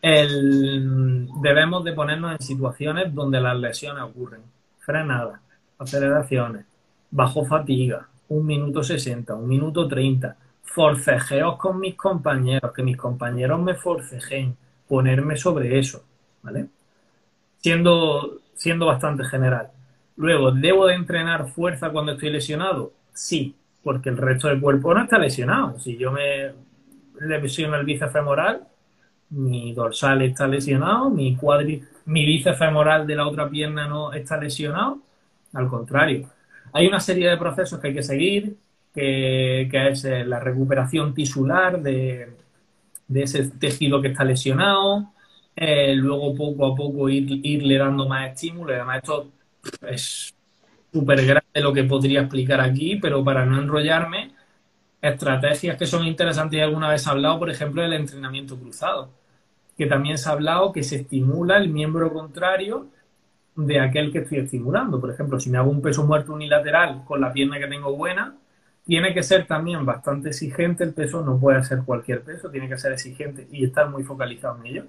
[0.00, 4.42] el, debemos de ponernos en situaciones donde las lesiones ocurren.
[4.78, 5.40] Frenadas,
[5.76, 6.66] aceleraciones,
[7.10, 13.60] bajo fatiga, un minuto 60, un minuto 30 forcejeos con mis compañeros, que mis compañeros
[13.60, 14.56] me forcejen,
[14.86, 16.04] ponerme sobre eso,
[16.44, 16.68] ¿vale?
[17.58, 19.72] Siendo, siendo bastante general.
[20.14, 22.92] Luego, ¿debo de entrenar fuerza cuando estoy lesionado?
[23.12, 25.78] Sí, porque el resto del cuerpo no está lesionado.
[25.78, 26.52] Si yo me
[27.20, 28.66] lesiono el bíceps femoral,
[29.30, 34.36] mi dorsal está lesionado, mi cuadri, mi bíceps femoral de la otra pierna no está
[34.36, 35.00] lesionado.
[35.52, 36.28] Al contrario,
[36.72, 38.56] hay una serie de procesos que hay que seguir,
[38.94, 42.32] que, es eh, la recuperación tisular de,
[43.14, 45.12] ese tejido que está lesionado,
[45.56, 48.72] eh, luego poco a poco ir, irle dando más estímulo.
[48.74, 49.30] Además, esto
[49.86, 50.34] es
[50.92, 54.32] súper grande lo que podría explicar aquí, pero para no enrollarme,
[55.02, 59.10] estrategias que son interesantes y alguna vez he hablado, por ejemplo, del entrenamiento cruzado,
[59.76, 62.88] que también se ha hablado que se estimula el miembro contrario
[63.56, 65.00] de aquel que estoy estimulando.
[65.00, 68.36] Por ejemplo, si me hago un peso muerto unilateral con la pierna que tengo buena,
[68.84, 72.78] tiene que ser también bastante exigente el peso, no puede ser cualquier peso, tiene que
[72.78, 74.84] ser exigente y estar muy focalizado en ello.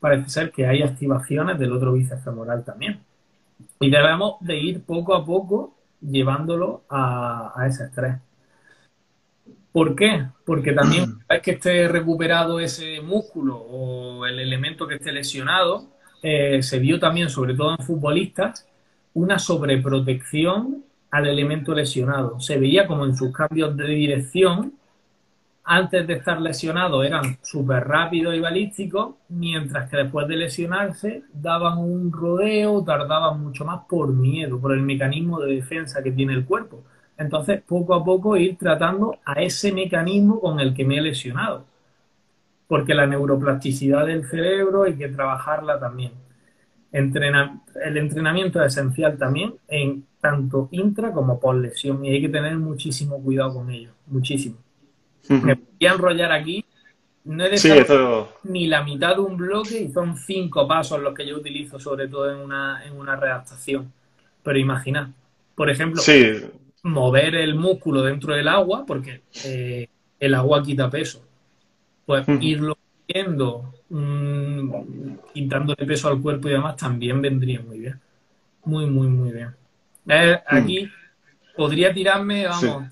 [0.00, 3.00] Parece ser que hay activaciones del otro bíceps femoral también.
[3.80, 8.16] Y debemos de ir poco a poco llevándolo a, ese estrés.
[9.72, 10.26] ¿Por qué?
[10.44, 15.88] Porque también es que esté recuperado ese músculo o el elemento que esté lesionado,
[16.22, 18.66] eh, se vio también, sobre todo en futbolistas,
[19.14, 22.40] una sobreprotección al elemento lesionado.
[22.40, 24.74] Se veía como en sus cambios de dirección,
[25.64, 31.78] antes de estar lesionado eran súper rápidos y balísticos, mientras que después de lesionarse daban
[31.78, 36.44] un rodeo, tardaban mucho más por miedo, por el mecanismo de defensa que tiene el
[36.44, 36.84] cuerpo.
[37.16, 41.64] Entonces, poco a poco ir tratando a ese mecanismo con el que me he lesionado.
[42.66, 46.12] Porque la neuroplasticidad del cerebro hay que trabajarla también.
[46.92, 52.56] el entrenamiento es esencial también en tanto intra como por lesión y hay que tener
[52.58, 54.63] muchísimo cuidado con ello, muchísimo.
[55.28, 56.64] Me voy a enrollar aquí,
[57.24, 61.26] no he dejado ni la mitad de un bloque y son cinco pasos los que
[61.26, 63.92] yo utilizo sobre todo en una, en una redactación.
[64.42, 65.10] Pero imagina,
[65.54, 66.02] por ejemplo,
[66.82, 69.88] mover el músculo dentro del agua, porque eh,
[70.20, 71.24] el agua quita peso.
[72.04, 72.76] Pues irlo
[73.08, 77.98] viendo, mmm, quitándole peso al cuerpo y demás, también vendría muy bien.
[78.64, 79.54] Muy, muy, muy bien.
[80.06, 80.90] Eh, aquí
[81.56, 82.84] podría tirarme, vamos.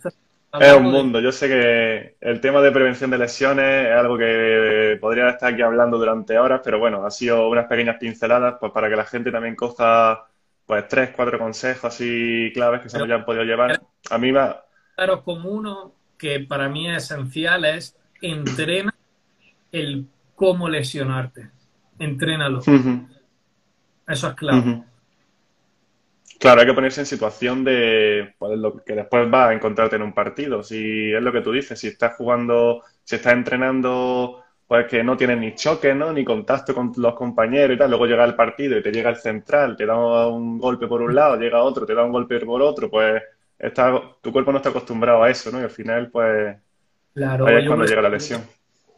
[0.61, 1.19] Es un mundo.
[1.21, 5.63] Yo sé que el tema de prevención de lesiones es algo que podría estar aquí
[5.63, 9.33] hablando durante horas, pero bueno, ha sido unas pequeñas pinceladas pues para que la gente
[9.33, 10.27] también costa
[10.67, 13.81] pues tres, cuatro consejos así claves que se nos hayan podido llevar.
[14.11, 14.65] A mí va.
[14.95, 18.95] Claro, como uno que para mí es esencial es entrena
[19.73, 21.51] el cómo lesionarte.
[21.99, 22.61] Entrénalo.
[24.07, 24.85] Eso es clave.
[26.43, 30.03] Claro, hay que ponerse en situación de pues, lo que después va a encontrarte en
[30.03, 30.65] un partido.
[30.65, 35.17] Si es lo que tú dices, si estás jugando, si estás entrenando, pues que no
[35.17, 36.13] tienes ni choque, ¿no?
[36.13, 39.19] Ni contacto con los compañeros y tal, luego llega el partido y te llega el
[39.19, 42.61] central, te da un golpe por un lado, llega otro, te da un golpe por
[42.61, 43.23] otro, pues
[43.57, 45.61] está, tu cuerpo no está acostumbrado a eso, ¿no?
[45.61, 46.57] Y al final, pues,
[47.15, 48.43] claro, ahí es cuando llega la lesión.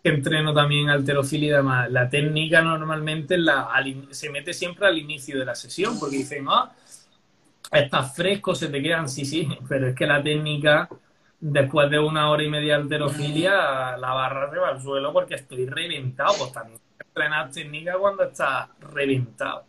[0.03, 3.69] entreno también alterofilia y demás, la técnica normalmente la,
[4.13, 6.73] se mete siempre al inicio de la sesión, porque dicen, ah,
[7.75, 10.89] estás fresco, se te quedan, sí, sí, pero es que la técnica,
[11.41, 15.35] después de una hora y media de alterofilia, la barra se va al suelo porque
[15.35, 19.65] estoy reventado, pues también entrenar técnica cuando estás reventado.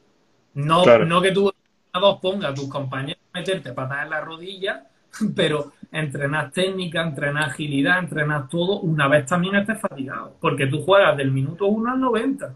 [0.53, 1.51] No, no que tú
[1.99, 4.85] dos pongas a tus compañeros a meterte patas en la rodilla,
[5.35, 11.17] pero entrenas técnica, entrenas agilidad, entrenas todo, una vez también estés fatigado, porque tú juegas
[11.17, 12.55] del minuto 1 al 90.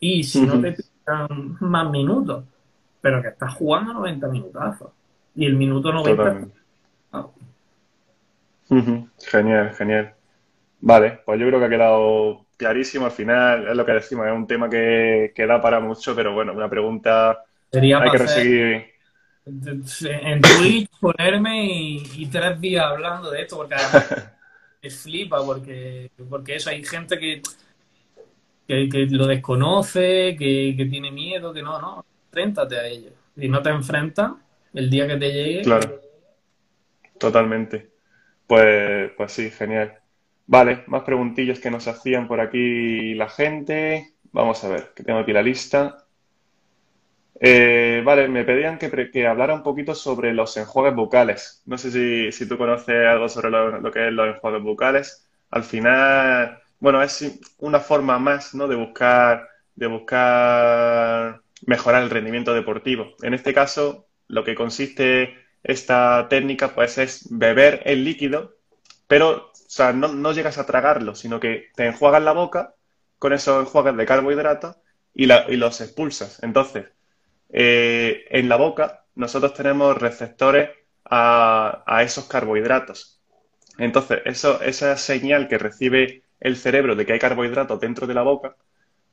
[0.00, 2.44] Y si no te pidan más minutos,
[3.02, 4.90] pero que estás jugando 90 minutazos.
[5.34, 6.46] Y el minuto 90.
[9.18, 10.14] Genial, genial.
[10.80, 13.04] Vale, pues yo creo que ha quedado clarísimo.
[13.04, 16.32] Al final es lo que decimos, es un tema que, que da para mucho, pero
[16.32, 18.92] bueno, una pregunta Sería hay que recibir
[19.44, 24.32] en Twitch ponerme y, tres días hablando de esto, porque además
[24.82, 27.42] me flipa, porque, porque eso, hay gente que,
[28.66, 33.10] que, lo desconoce, que, tiene miedo, que no, no, enfréntate a ello.
[33.36, 34.32] Si no te enfrentas,
[34.72, 35.62] el día que te llegue...
[35.62, 36.00] Claro,
[37.18, 37.90] totalmente.
[38.46, 39.98] Pues, pues sí, genial.
[40.46, 44.14] Vale, más preguntillas que nos hacían por aquí la gente.
[44.32, 46.06] Vamos a ver, que tengo aquí la lista.
[47.38, 51.62] Eh, vale, me pedían que, hablara un poquito sobre los enjuagues bucales.
[51.66, 55.28] No sé si, tú conoces algo sobre lo, que es los enjuagues bucales.
[55.50, 58.68] Al final, bueno, es una forma más, ¿no?
[58.68, 63.14] De buscar, de buscar mejorar el rendimiento deportivo.
[63.22, 68.56] En este caso, lo que consiste esta técnica, pues, es beber el líquido,
[69.06, 72.74] pero, o sea, no, llegas a tragarlo, sino que te enjuagas la boca
[73.18, 74.76] con esos enjuagues de carbohidratos
[75.14, 76.42] y, y los expulsas.
[76.42, 76.86] Entonces,
[77.50, 80.70] eh, en la boca nosotros tenemos receptores
[81.04, 83.20] a, esos carbohidratos.
[83.78, 88.22] Entonces, eso, esa señal que recibe el cerebro de que hay carbohidratos dentro de la
[88.22, 88.56] boca,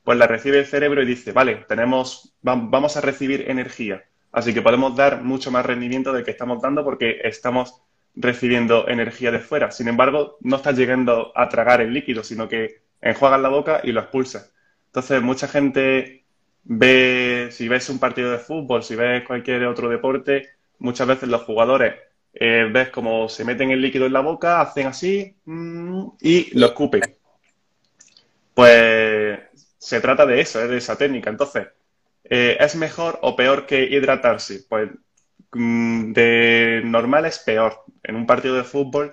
[0.04, 4.04] pues la recibe el cerebro y dice, vale, tenemos, vamos a recibir energía.
[4.32, 7.82] Así que podemos dar mucho más rendimiento del que estamos dando porque estamos
[8.14, 9.70] recibiendo energía de fuera.
[9.70, 13.92] Sin embargo, no estás llegando a tragar el líquido, sino que enjuagas la boca y
[13.92, 14.52] lo expulsas.
[14.86, 16.24] Entonces, mucha gente
[16.64, 21.42] ve, si ves un partido de fútbol, si ves cualquier otro deporte, muchas veces los
[21.42, 21.94] jugadores
[22.32, 26.66] eh, ves como se meten el líquido en la boca, hacen así mm, y lo
[26.66, 27.02] escupen.
[28.54, 29.38] Pues
[29.80, 31.30] se trata de eso, de esa técnica.
[31.30, 31.68] Entonces,
[32.24, 34.64] eh, ¿es mejor o peor que hidratarse?
[34.68, 34.90] Pues
[35.52, 37.84] mm, de normal es peor.
[38.02, 39.12] En un partido de fútbol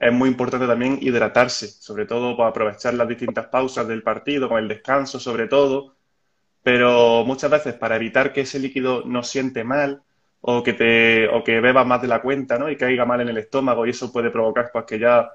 [0.00, 4.58] es muy importante también hidratarse, sobre todo para aprovechar las distintas pausas del partido, con
[4.58, 5.94] el descanso sobre todo,
[6.62, 10.02] pero muchas veces para evitar que ese líquido no siente mal
[10.40, 12.70] o que te o que bebas más de la cuenta ¿no?
[12.70, 15.30] y caiga mal en el estómago y eso puede provocar pues, que ya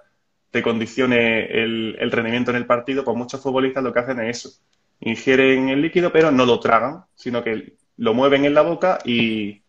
[0.55, 4.37] te condicione el, el, rendimiento en el partido, pues muchos futbolistas lo que hacen es
[4.37, 4.57] eso.
[5.01, 9.63] Ingieren el líquido pero no lo tragan, sino que lo mueven en la boca y,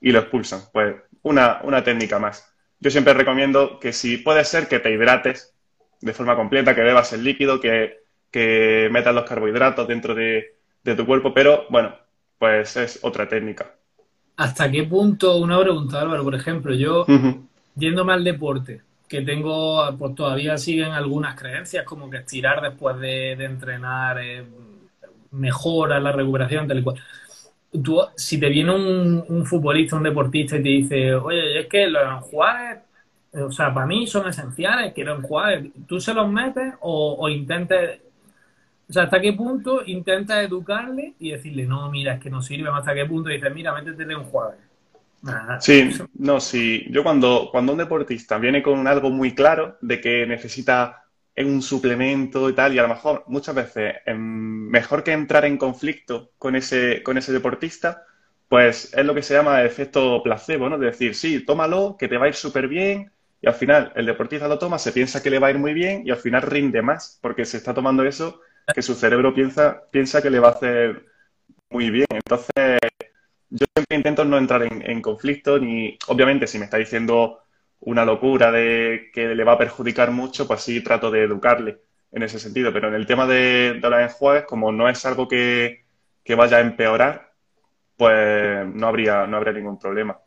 [0.00, 0.62] y lo expulsan.
[0.72, 2.50] Pues una, una técnica más.
[2.78, 5.52] Yo siempre recomiendo que si puede ser que te hidrates
[6.00, 7.98] de forma completa, que bebas el líquido, que,
[8.30, 11.94] que metas los carbohidratos dentro de, de tu cuerpo, pero bueno,
[12.38, 13.74] pues es otra técnica.
[14.36, 17.04] ¿Hasta qué punto, una pregunta Álvaro, por ejemplo, yo
[17.74, 23.32] yéndome al deporte, que tengo, pues todavía siguen algunas creencias como que estirar después de,
[23.32, 24.44] entrenar eh,
[25.32, 27.02] mejora la recuperación, tal y cual.
[27.82, 32.02] Tú, si te viene un, futbolista, un deportista y te dice, oye, es que los
[32.04, 32.82] enjuagues,
[33.32, 38.00] o sea, para mí son esenciales, quiero enjuagues, ¿tú se los metes o, o intentes
[38.88, 42.70] o sea, ¿hasta qué punto intenta educarle y decirle, no, mira, es que no sirve?
[42.72, 44.24] ¿Hasta qué punto dices, mira, métete de un
[45.58, 46.86] Sí, no, sí.
[46.90, 51.04] Yo cuando, cuando un deportista viene con algo muy claro de que necesita
[51.36, 56.32] un suplemento y tal, y a lo mejor muchas veces mejor que entrar en conflicto
[56.38, 58.04] con ese, con ese deportista,
[58.48, 60.78] pues es lo que se llama efecto placebo, ¿no?
[60.78, 64.06] De decir, sí, tómalo, que te va a ir súper bien, y al final el
[64.06, 66.42] deportista lo toma, se piensa que le va a ir muy bien y al final
[66.42, 68.40] rinde más porque se está tomando eso
[68.74, 71.06] que su cerebro piensa, piensa que le va a hacer
[71.70, 72.06] muy bien.
[72.10, 72.78] Entonces,
[73.50, 77.40] yo siempre intento no entrar en, conflicto, ni, obviamente, si me está diciendo
[77.80, 81.80] una locura de que le va a perjudicar mucho, pues sí trato de educarle
[82.12, 82.72] en ese sentido.
[82.72, 85.84] Pero en el tema de, de los enjuagues, como no es algo que,
[86.22, 87.32] que, vaya a empeorar,
[87.96, 90.18] pues no habría, no habría ningún problema.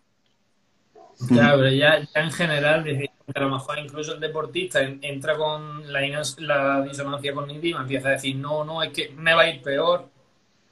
[1.30, 2.86] Ya, pero ya, en general,
[3.34, 6.02] a lo mejor incluso el deportista entra con la,
[6.40, 10.13] la disonancia cognitiva, empieza a decir, no, no, es que me va a ir peor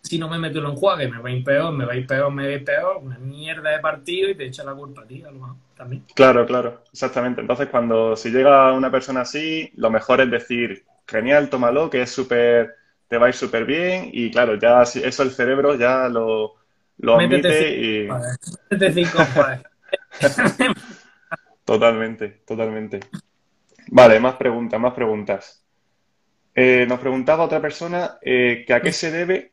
[0.02, 1.95] si no me meto en un enjuague, me va a ir peor, me va a
[1.95, 4.74] ir peor, me va a ir peor, una mierda de partido y te echa la
[4.74, 6.04] culpa a ti, a lo mejor, también.
[6.16, 7.41] Claro, claro, exactamente.
[7.41, 12.12] Entonces, cuando si llega una persona así, lo mejor es decir, genial, tómalo, que es
[12.12, 12.76] súper,
[13.08, 16.56] te va a ir súper bien y claro, ya eso el cerebro ya lo,
[16.97, 18.08] lo admite y...
[21.66, 22.99] totalmente, totalmente.
[23.88, 25.64] Vale, más preguntas, más preguntas.
[26.54, 29.51] Eh, nos preguntaba otra persona eh, que a qué se debe.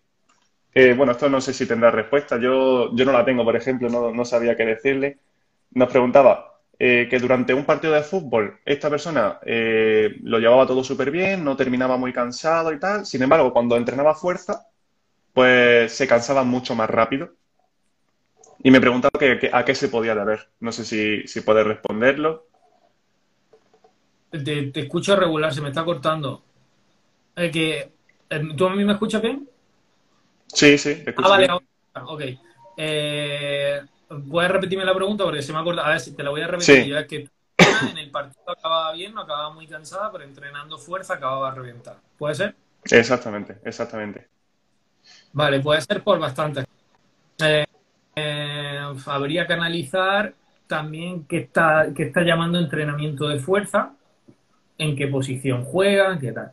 [0.74, 2.38] Eh, bueno, esto no sé si tendrá respuesta.
[2.38, 5.18] Yo, yo no la tengo, por ejemplo, no, no sabía qué decirle.
[5.72, 6.44] Nos preguntaba
[6.78, 11.96] que durante un partido de fútbol esta persona lo llevaba todo súper bien, no terminaba
[11.96, 13.04] muy cansado y tal.
[13.04, 14.68] Sin embargo, cuando entrenaba fuerza,
[15.32, 17.30] pues se cansaba mucho más rápido.
[18.62, 20.48] Y me preguntaba que, a qué se podía deber.
[20.60, 22.46] No sé si, si puedes responderlo.
[24.30, 26.42] Te, escucho regular, se me está cortando.
[27.36, 27.92] Eh, que,
[28.30, 29.48] eh, ¿Tú a mí me escuchas bien?
[30.52, 31.14] Sí, sí, te.
[31.24, 31.48] Ah, vale,
[32.06, 32.22] ok.
[32.76, 33.80] Eh,
[34.30, 35.24] ¿Puedes repetirme la pregunta?
[35.24, 35.86] Porque se me cortado.
[35.86, 36.84] A ver, si te la voy a repetir.
[36.84, 36.92] Sí.
[36.92, 37.28] es que
[37.90, 41.96] en el partido acababa bien, no acababa muy cansada, pero entrenando fuerza acababa a reventar.
[42.16, 42.54] ¿Puede ser?
[42.84, 44.28] Exactamente, exactamente.
[45.32, 46.64] Vale, puede ser por bastante.
[47.38, 47.64] Eh,
[49.06, 50.34] habría que analizar
[50.66, 53.94] también qué está, qué está llamando entrenamiento de fuerza
[54.76, 56.52] en qué posición juegan, qué tal.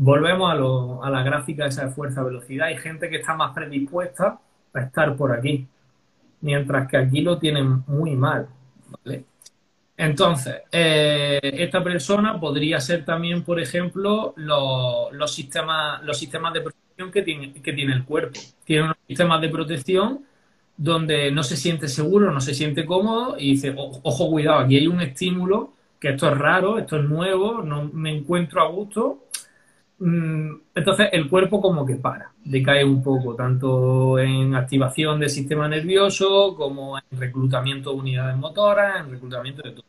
[0.00, 2.68] Volvemos a, a la gráfica esa de fuerza-velocidad.
[2.68, 4.38] Hay gente que está más predispuesta
[4.72, 5.66] a estar por aquí,
[6.40, 8.48] mientras que aquí lo tienen muy mal.
[9.96, 17.10] Entonces, eh, esta persona podría ser también, por ejemplo, los, sistemas, los sistemas de protección
[17.10, 18.38] que tiene, que tiene el cuerpo.
[18.64, 20.24] Tiene unos sistemas de protección
[20.76, 24.86] donde no se siente seguro, no se siente cómodo y dice, ojo, cuidado, aquí hay
[24.86, 29.24] un estímulo que esto es raro, esto es nuevo, no me encuentro a gusto.
[30.00, 35.68] Mm, entonces el cuerpo como que para, decae un poco, tanto en activación del sistema
[35.68, 39.84] nervioso como en reclutamiento de unidades motoras, en reclutamiento de todo.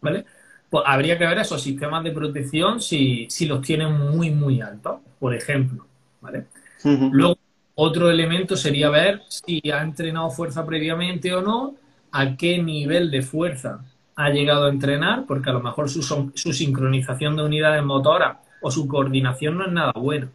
[0.00, 0.24] ¿Vale?
[0.70, 5.34] Pues habría que ver esos sistemas de protección si, los tienen muy, muy altos, por
[5.34, 5.86] ejemplo.
[6.20, 6.46] ¿Vale?
[6.84, 7.36] Luego,
[7.74, 11.74] otro elemento sería ver si ha entrenado fuerza previamente o no,
[12.12, 13.84] a qué nivel de fuerza
[14.16, 18.70] ha llegado a entrenar, porque a lo mejor su, su sincronización de unidades motoras o
[18.70, 20.28] su coordinación no es nada bueno.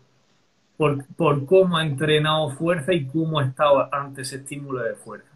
[0.77, 5.29] Por, por, cómo ha entrenado fuerza y cómo ha estado ante ese estímulo de fuerza.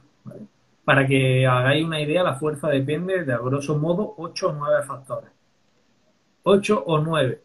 [0.83, 4.83] Para que hagáis una idea, la fuerza depende de, a grosso modo, 8 o 9
[4.85, 5.29] factores.
[6.43, 7.41] 8 o 9.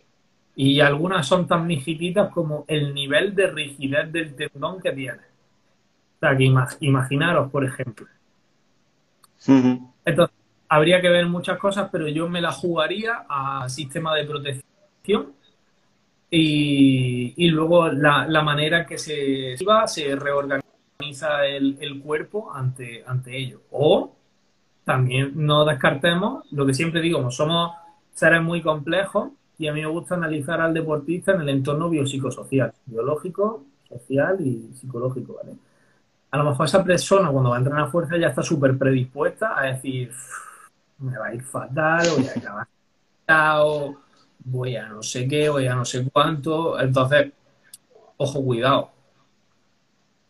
[0.54, 5.18] Y algunas son tan mijititas como el nivel de rigidez del tendón que tiene.
[5.18, 6.44] O sea, que
[6.80, 8.06] imaginaros, por ejemplo.
[10.04, 10.36] Entonces,
[10.68, 14.71] habría que ver muchas cosas, pero yo me la jugaría a sistema de protección
[16.30, 23.62] y, luego la, manera que se, se reorganiza el, cuerpo ante, ante ello.
[23.70, 24.14] O
[24.84, 27.72] también no descartemos lo que siempre digo, somos
[28.14, 32.72] seres muy complejos y a mí me gusta analizar al deportista en el entorno biopsicosocial,
[32.86, 35.56] biológico, social y psicológico, ¿vale?
[36.30, 39.58] A lo mejor esa persona cuando va a entrar a fuerza ya está súper predispuesta
[39.58, 40.10] a decir,
[40.98, 42.66] me va a ir fatal, voy a acabar
[44.44, 46.78] voy a no sé qué, voy a no sé cuánto.
[46.80, 47.32] Entonces,
[48.16, 48.90] ojo, cuidado.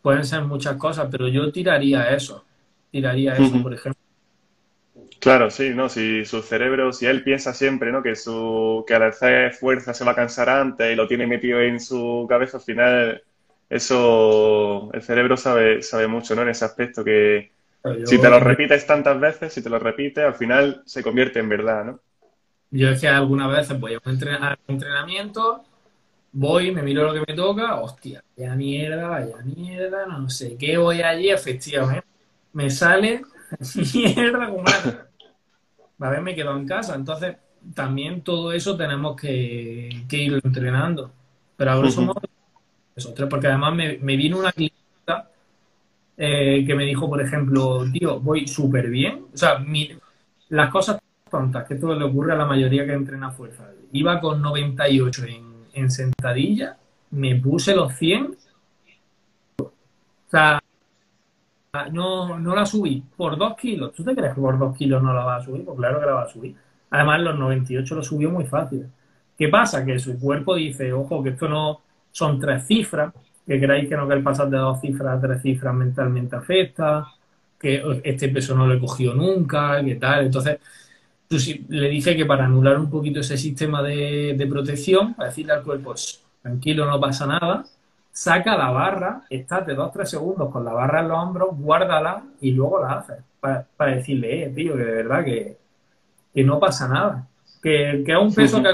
[0.01, 2.43] Pueden ser muchas cosas, pero yo tiraría eso.
[2.91, 4.01] Tiraría eso, por ejemplo.
[5.19, 5.87] Claro, sí, ¿no?
[5.87, 8.03] Si su cerebro, si él piensa siempre, ¿no?
[8.03, 11.61] Que su, que al hacer fuerza se va a cansar antes y lo tiene metido
[11.61, 13.23] en su cabeza, al final,
[13.69, 16.41] eso, el cerebro sabe, sabe mucho, ¿no?
[16.41, 17.53] En ese aspecto que,
[18.05, 21.49] si te lo repites tantas veces, si te lo repites, al final se convierte en
[21.49, 21.99] verdad, ¿no?
[22.73, 24.19] Yo es que algunas veces voy a un
[24.67, 25.63] entrenamiento,
[26.31, 30.75] voy, me miro lo que me toca, hostia, vaya mierda, vaya mierda, no sé qué,
[30.77, 32.07] voy allí, efectivamente,
[32.53, 33.21] me sale
[33.93, 34.63] mierda como
[35.99, 37.37] A ver, me quedo en casa, entonces
[37.75, 41.11] también todo eso tenemos que, que ir entrenando.
[41.55, 42.21] Pero a grosso modo,
[42.95, 45.29] eso, porque además me, me vino una clínica
[46.17, 49.27] eh, que me dijo, por ejemplo, tío, voy súper bien.
[49.31, 49.63] O sea,
[50.49, 50.99] las cosas
[51.33, 53.65] tontas, que esto le ocurre a la mayoría que entrena fuerza.
[53.91, 56.77] Iba con 98 en, en sentadilla,
[57.09, 58.37] me puse los 100.
[59.57, 59.71] O
[60.27, 60.61] sea,
[61.91, 63.93] no, no la subí por 2 kilos.
[63.93, 65.65] ¿Tú te crees que por 2 kilos no la va a subir?
[65.65, 66.55] Pues claro que la va a subir.
[66.91, 68.85] Además, los 98 lo subió muy fácil.
[69.35, 69.83] ¿Qué pasa?
[69.83, 71.81] Que su cuerpo dice, ojo, que esto no
[72.11, 73.11] son tres cifras,
[73.47, 77.07] que creáis que no que el pasar de dos cifras a tres cifras mentalmente afecta,
[77.59, 80.25] que este peso no lo he cogido nunca, que tal.
[80.25, 80.59] Entonces,
[81.69, 85.95] le dije que para anular un poquito ese sistema de, protección, para decirle al cuerpo,
[86.41, 87.63] tranquilo, no pasa nada,
[88.11, 92.51] saca la barra, estate dos, tres segundos con la barra en los hombros, guárdala y
[92.51, 93.17] luego la haces.
[93.39, 93.65] Para,
[93.95, 95.57] decirle, eh, tío, que de verdad que,
[96.43, 97.27] no pasa nada.
[97.61, 98.69] Que, que es un peso que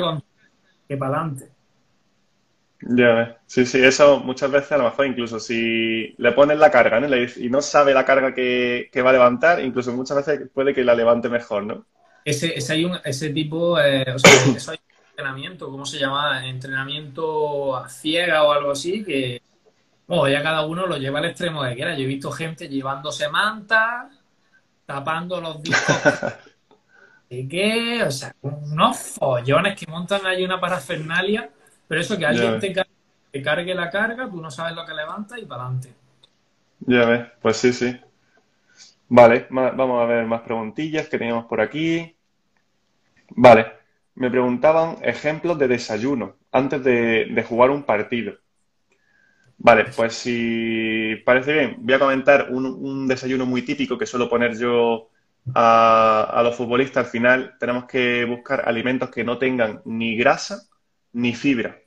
[0.88, 1.50] que para adelante.
[2.82, 3.30] Ya ves.
[3.46, 7.08] Sí, sí, eso muchas veces a lo mejor incluso si le pones la carga, ¿no?
[7.16, 10.96] y no sabe la carga que, va a levantar, incluso muchas veces puede que la
[10.96, 11.86] levante mejor, ¿no?
[12.30, 16.46] Ese, ese, hay un, ese tipo, eh, o sea, eso hay entrenamiento, ¿cómo se llama?
[16.48, 19.42] Entrenamiento a ciega o algo así, que
[20.08, 21.96] bueno, ya cada uno lo lleva al extremo que quiera.
[21.96, 24.12] Yo he visto gente llevándose mantas,
[24.86, 25.96] tapando los discos.
[27.30, 28.04] ¿Y qué?
[28.04, 31.52] O sea, unos follones que montan ahí una parafernalia
[31.90, 35.46] pero eso que alguien te, cargue, la carga, tú no sabes lo que levanta y
[35.46, 35.92] para adelante.
[36.82, 38.00] Ya ves, pues sí, sí.
[39.08, 42.16] Vale, vamos a ver más preguntillas que teníamos por aquí.
[43.32, 43.68] Vale,
[44.16, 48.34] me preguntaban ejemplos de desayuno antes de, jugar un partido.
[49.58, 54.58] Vale, pues si parece bien, voy a comentar un, desayuno muy típico que suelo poner
[54.58, 55.10] yo
[55.54, 57.06] a, a, los futbolistas.
[57.06, 60.64] Al final tenemos que buscar alimentos que no tengan ni grasa
[61.14, 61.78] ni fibra.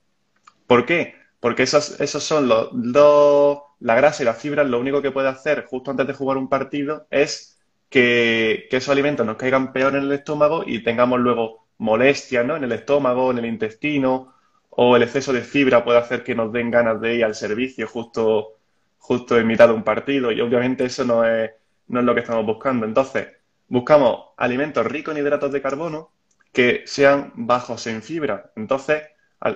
[0.67, 1.15] ¿Por qué?
[1.41, 5.29] Porque esos, esos son los dos, la grasa y la fibra, lo único que puede
[5.29, 7.52] hacer justo antes de jugar un partido es
[7.93, 12.57] que, esos alimentos nos caigan peor en el estómago y tengamos luego molestias ¿no?
[12.57, 14.35] en el estómago, en el intestino,
[14.71, 17.87] o el exceso de fibra puede hacer que nos den ganas de ir al servicio
[17.87, 18.57] justo,
[18.99, 21.51] justo en mitad de un partido y obviamente eso no es,
[21.89, 22.87] no es lo que estamos buscando.
[22.87, 23.29] Entonces,
[23.69, 26.11] buscamos alimentos ricos en hidratos de carbono
[26.53, 28.53] que sean bajos en fibra.
[28.57, 29.03] Entonces,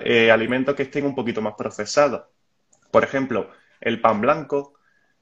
[0.03, 2.23] eh, alimentos que estén un poquito más procesados.
[2.91, 3.49] Por ejemplo,
[3.81, 4.76] el pan blanco,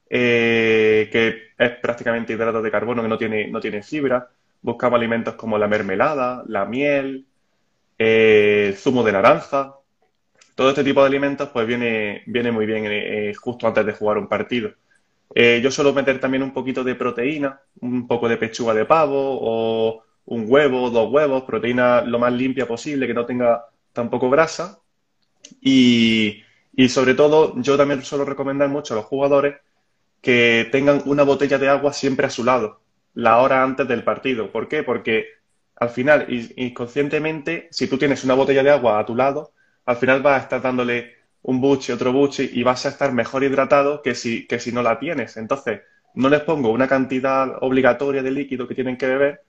[0.08, 4.28] eh, que es prácticamente hidrato de carbono, que no tiene, no tiene fibra.
[4.62, 7.26] Buscamos alimentos como la mermelada, la miel,
[7.98, 9.74] eh, zumo de naranja.
[10.54, 14.28] Todo este tipo de alimentos pues viene, viene muy bien justo antes de jugar un
[14.28, 14.72] partido.
[15.34, 20.02] yo suelo meter también un poquito de proteína, un poco de pechuga de pavo o
[20.26, 24.80] un huevo, dos huevos, proteína lo más limpia posible, que no tenga tampoco grasa.
[25.60, 26.42] Y,
[26.88, 29.56] sobre todo, yo también suelo recomendar mucho a los jugadores
[30.26, 32.80] que tengan una botella de agua siempre a su lado,
[33.14, 34.50] la hora antes del partido.
[34.50, 34.82] ¿Por qué?
[34.82, 35.26] Porque
[35.76, 39.52] al final, inconscientemente, si tú tienes una botella de agua a tu lado,
[39.84, 43.44] al final vas a estar dándole un buche, otro buche y vas a estar mejor
[43.44, 45.36] hidratado que si, que si no la tienes.
[45.36, 45.82] Entonces,
[46.14, 49.42] no les pongo una cantidad obligatoria de líquido que tienen que beber,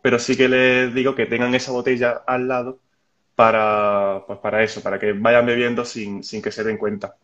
[0.00, 2.80] pero sí que les digo que tengan esa botella al lado
[3.34, 7.14] para, pues para eso, para que vayan bebiendo sin, que se den cuenta.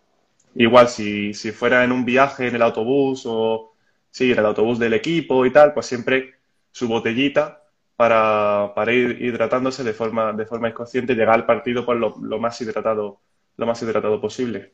[0.55, 3.75] Igual, si, fuera en un viaje en el autobús o
[4.11, 6.35] sí, en el autobús del equipo y tal, pues siempre
[6.73, 7.63] su botellita
[7.97, 13.21] para, ir hidratándose de forma, de forma inconsciente llegar al partido pues lo, más hidratado,
[13.57, 14.73] lo más hidratado posible.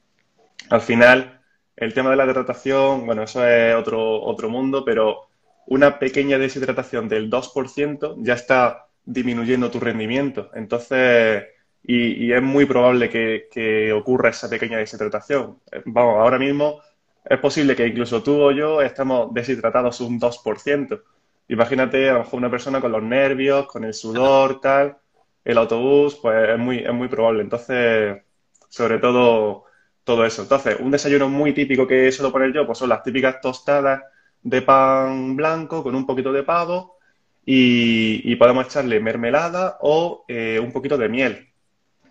[0.71, 1.41] Al final,
[1.77, 5.29] el tema de la hidratación, bueno, eso es otro, otro mundo, pero
[5.67, 10.51] una pequeña deshidratación del 2% ya está disminuyendo tu rendimiento.
[10.55, 11.45] Entonces,
[11.89, 15.61] y, es muy probable que, ocurra esa pequeña deshidratación.
[15.71, 16.81] Eh, vamos, ahora mismo
[17.25, 21.03] es posible que incluso tú o yo estemos deshidratados un 2%.
[21.49, 24.97] Imagínate a lo mejor una persona con los nervios, con el sudor, tal,
[25.45, 27.43] el autobús, pues es muy, es muy probable.
[27.43, 28.23] Entonces,
[28.69, 29.65] sobre todo,
[30.05, 30.43] todo eso.
[30.43, 34.03] Entonces, un desayuno muy típico que suelo poner yo, pues son las típicas tostadas
[34.43, 36.99] de pan blanco con un poquito de pavo
[37.45, 41.49] y, podemos echarle mermelada o eh, un poquito de miel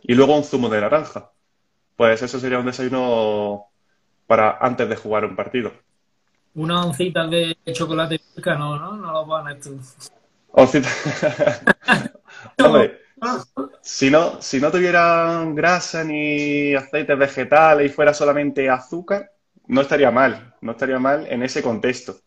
[0.08, 1.32] y luego un zumo de naranja.
[1.96, 3.66] Pues eso sería un desayuno
[4.28, 5.72] para antes de jugar un partido.
[6.56, 8.96] Una oncita de chocolate no, ¿no?
[8.96, 9.58] No lo van a
[10.52, 10.90] Oncita.
[12.64, 13.02] Hombre,
[13.82, 19.32] si no, si no tuvieran grasa ni aceites vegetales y fuera solamente azúcar,
[19.68, 22.18] no estaría mal, no estaría mal en ese contexto.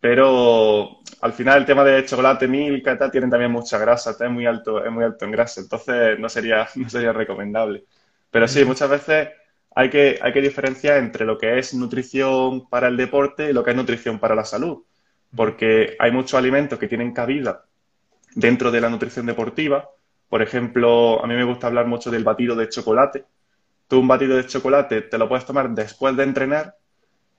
[0.00, 4.30] Pero al final el tema de chocolate, milk y tal, tienen también mucha grasa, es
[4.30, 7.84] muy alto, es muy alto en grasa, entonces no sería, no sería recomendable.
[8.30, 9.28] Pero sí, muchas veces
[9.74, 13.64] hay que, hay que diferenciar entre lo que es nutrición para el deporte y lo
[13.64, 14.84] que es nutrición para la salud.
[15.34, 17.64] Porque hay muchos alimentos que tienen cabida
[18.34, 19.88] dentro de la nutrición deportiva.
[20.28, 23.24] Por ejemplo, a mí me gusta hablar mucho del batido de chocolate.
[23.88, 26.76] Tú un batido de chocolate te lo puedes tomar después de entrenar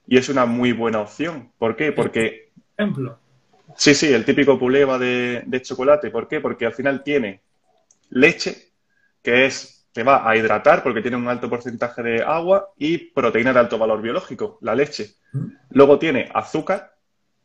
[0.07, 1.51] y es una muy buena opción.
[1.57, 1.91] ¿Por qué?
[1.91, 2.46] Porque...
[2.77, 3.19] Ejemplo.
[3.75, 6.09] Sí, sí, el típico puleva de, chocolate.
[6.09, 6.39] ¿Por qué?
[6.39, 7.41] Porque al final tiene
[8.09, 8.71] leche,
[9.21, 13.51] que es te va a hidratar porque tiene un alto porcentaje de agua y proteína
[13.51, 15.15] de alto valor biológico, la leche.
[15.33, 15.45] Mm.
[15.71, 16.93] Luego tiene azúcar,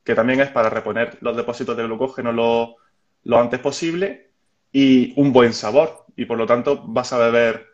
[0.04, 2.76] que también es para reponer los depósitos de glucógeno lo,
[3.24, 4.32] lo antes posible,
[4.70, 6.04] y un buen sabor.
[6.14, 7.66] Y por lo tanto vas a beber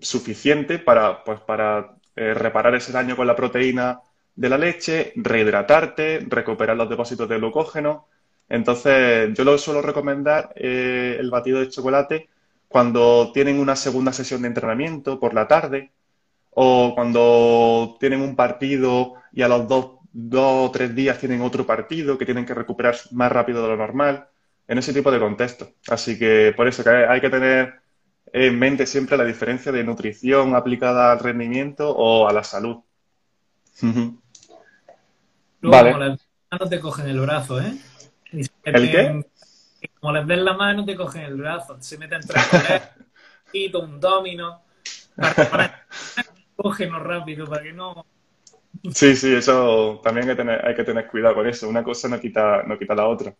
[0.00, 4.00] suficiente para, pues, para eh, reparar ese daño con la proteína
[4.38, 8.06] de la leche, rehidratarte, recuperar los depósitos de glucógeno.
[8.48, 12.28] Entonces, yo lo suelo recomendar eh, el batido de chocolate
[12.68, 15.90] cuando tienen una segunda sesión de entrenamiento por la tarde
[16.50, 21.66] o cuando tienen un partido y a los dos, dos o tres días tienen otro
[21.66, 24.28] partido que tienen que recuperar más rápido de lo normal,
[24.68, 25.72] en ese tipo de contexto.
[25.88, 27.74] Así que por eso que hay que tener
[28.32, 32.78] en mente siempre la diferencia de nutrición aplicada al rendimiento o a la salud.
[35.62, 35.92] Vale.
[35.92, 37.74] Como les mano te cogen el brazo, ¿eh?
[38.32, 39.24] ¿El qué?
[40.00, 42.44] Como les den la mano te cogen el brazo, se meten tres
[43.52, 44.62] y un domino,
[45.16, 45.86] para, para
[46.56, 48.04] cógenos rápido, para que no...
[48.92, 51.68] Sí, sí, eso también hay que, tener, hay que tener cuidado con eso.
[51.68, 53.34] Una cosa no quita, no quita la otra.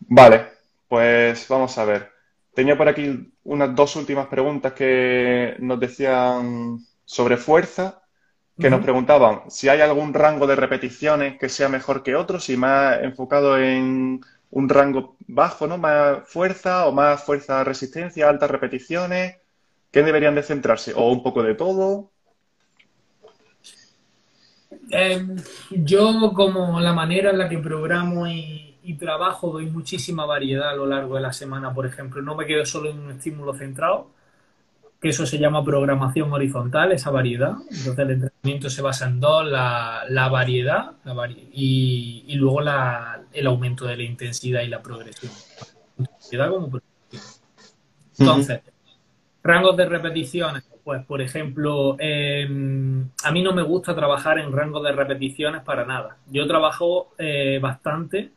[0.00, 0.46] Vale,
[0.88, 2.10] pues vamos a ver.
[2.54, 7.99] Tenía por aquí unas dos últimas preguntas que nos decían sobre fuerza,
[8.60, 12.56] que nos preguntaban si hay algún rango de repeticiones que sea mejor que otros y
[12.56, 15.78] más enfocado en un rango bajo, ¿no?
[15.78, 19.36] Más fuerza o más fuerza resistencia, altas repeticiones.
[19.90, 20.92] ¿Qué deberían de centrarse?
[20.94, 22.10] ¿O un poco de todo?
[24.90, 25.36] Em,
[25.70, 30.74] yo, como la manera en la que programo y y trabajo doy muchísima variedad a
[30.74, 32.22] lo largo de la semana, por ejemplo.
[32.22, 34.10] No me quedo solo en un estímulo centrado,
[35.00, 37.54] que eso se llama programación horizontal, esa variedad.
[37.70, 40.92] Entonces el entrenamiento se basa en dos, la, variedad
[41.52, 42.60] y, luego
[43.32, 45.32] el aumento de la intensidad y la progresión.
[48.18, 48.60] Entonces,
[49.42, 50.64] rangos de repeticiones.
[50.84, 55.84] Pues, por ejemplo, em, a mí no me gusta trabajar en rangos de repeticiones para
[55.84, 56.16] nada.
[56.30, 58.30] Yo trabajo eh, bastante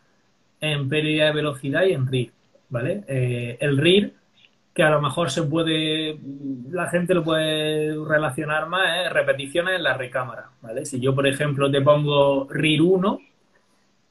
[0.59, 2.31] en pérdida de velocidad y en RIR,
[2.69, 3.03] ¿vale?
[3.07, 4.13] Eh, el RIR,
[4.73, 6.19] que a lo mejor se puede,
[6.71, 10.85] la gente lo puede relacionar más, es repeticiones en la recámara, ¿vale?
[10.85, 13.19] Si yo, por ejemplo, te pongo RIR 1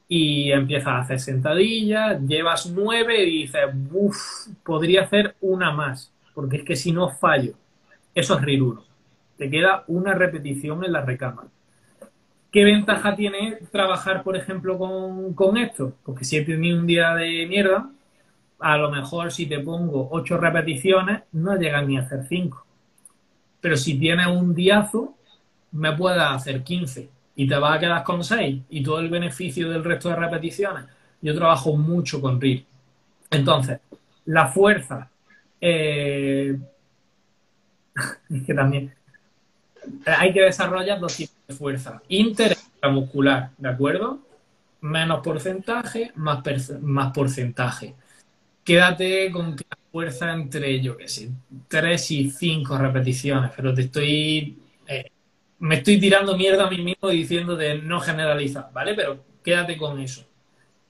[0.07, 3.61] y empiezas a hacer sentadillas, llevas 9 y dices,
[3.91, 7.53] uff, podría hacer una más, porque es que si no fallo,
[8.15, 8.85] eso es RIR 1.
[9.37, 11.49] Te queda una repetición en la recámara.
[12.53, 15.95] ¿Qué ventaja tiene trabajar, por ejemplo, con, esto?
[16.03, 17.89] Porque si he tenido un día de mierda,
[18.63, 22.65] a lo mejor si te pongo ocho repeticiones, no llegas ni a hacer cinco.
[23.59, 25.15] Pero si tienes un diazo,
[25.73, 29.69] me puedes hacer 15 y te vas a quedar con 6 y todo el beneficio
[29.69, 30.85] del resto de repeticiones.
[31.21, 32.65] Yo trabajo mucho con RIR.
[33.31, 33.79] Entonces,
[34.25, 35.09] la fuerza,
[35.59, 36.57] eh,
[38.29, 38.93] es que también
[40.05, 42.01] hay que desarrollar dos tipos fuerza.
[42.07, 44.19] Intermuscular, ¿de acuerdo?
[44.79, 46.43] Menos porcentaje, más,
[46.81, 47.95] más porcentaje.
[48.63, 51.29] Quédate con que la fuerza entre, yo qué sé,
[51.67, 54.57] 3 y 5 repeticiones, pero te estoy...
[54.87, 55.11] Eh,
[55.59, 58.95] me estoy tirando mierda a mí mismo diciendo de no generalizar, ¿vale?
[58.95, 60.25] Pero quédate con eso.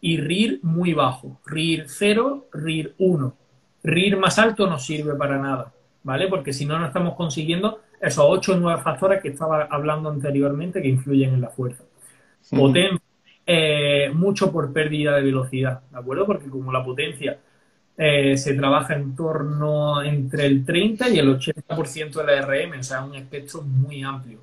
[0.01, 1.39] Y RIR muy bajo.
[1.45, 3.38] RIR 0, RIR 1.
[3.84, 6.28] RIR más alto no sirve para nada, ¿vale?
[6.28, 10.82] Porque si no, no estamos consiguiendo esos ocho o nueve factores que estaba hablando anteriormente
[10.82, 11.84] que influyen en la fuerza.
[12.49, 13.01] Potencia,
[13.45, 16.26] eh, mucho por pérdida de velocidad, ¿de acuerdo?
[16.26, 17.39] Porque como la potencia
[17.98, 22.84] eh, se trabaja en torno entre el 30 y el 80% de la RM, o
[22.84, 24.39] sea, un espectro muy amplio.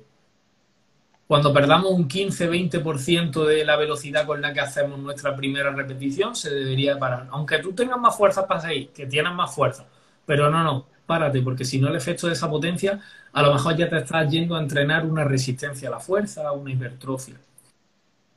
[1.27, 6.53] Cuando perdamos un 15-20% de la velocidad con la que hacemos nuestra primera repetición, se
[6.53, 7.27] debería parar.
[7.31, 9.85] Aunque tú tengas más fuerza para seguir, que tienes más fuerza,
[10.25, 12.99] pero no, no, párate, porque si no el efecto de esa potencia,
[13.33, 16.71] a lo mejor ya te estás yendo a entrenar una resistencia a la fuerza, una
[16.71, 17.35] hipertrofia.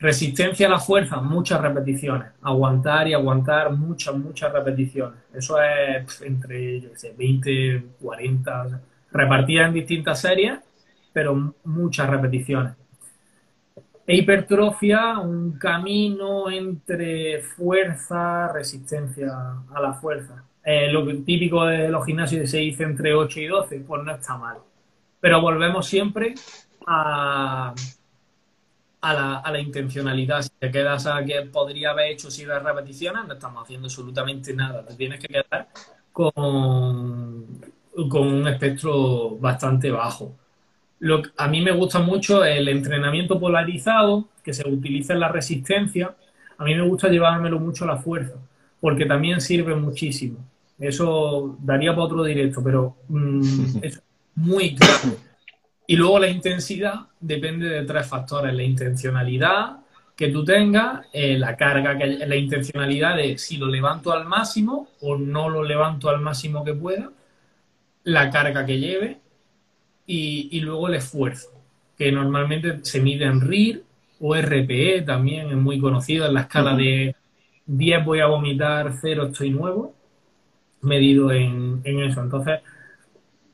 [0.04, 2.28] Resistencia a la fuerza, muchas repeticiones.
[2.42, 5.18] Aguantar y aguantar muchas, muchas repeticiones.
[5.32, 8.80] Eso es entre, yo sé, 20, 40,
[9.10, 10.58] repartidas en distintas series,
[11.10, 12.74] pero muchas repeticiones.
[14.06, 19.32] E hipertrofia, un camino entre fuerza, resistencia
[19.74, 20.44] a la fuerza.
[20.62, 24.36] Eh, lo típico de los gimnasios se dice entre 8 y 12, pues no está
[24.36, 24.58] mal.
[25.18, 26.34] Pero volvemos siempre
[26.86, 27.72] a,
[29.04, 30.42] a, la, intencionalidad.
[30.42, 34.84] Si te quedas a que podría haber hecho siete repeticiones, no estamos haciendo absolutamente nada.
[34.84, 35.68] Te tienes que quedar
[36.12, 37.46] con,
[38.08, 40.34] con un espectro bastante bajo.
[41.00, 46.14] Lo, a mí me gusta mucho el entrenamiento polarizado que se utiliza en la resistencia.
[46.56, 48.36] A mí me gusta llevármelo mucho a la fuerza,
[48.80, 50.38] porque también sirve muchísimo.
[50.78, 54.02] Eso daría para otro directo, pero mm, es
[54.34, 55.16] muy claro.
[55.86, 58.54] Y luego la intensidad depende de tres factores.
[58.54, 59.78] La intencionalidad
[60.16, 64.88] que tú tengas, eh, la carga, que, la intencionalidad de si lo levanto al máximo
[65.00, 67.10] o no lo levanto al máximo que pueda,
[68.04, 69.18] la carga que lleve
[70.06, 71.50] y, luego el esfuerzo,
[71.96, 73.84] que normalmente se mide en RIR
[74.20, 77.16] o RPE, también es muy conocido en la escala de
[77.66, 79.94] 10 voy a vomitar, 0 estoy nuevo
[80.84, 82.22] medido en, eso.
[82.22, 82.60] Entonces,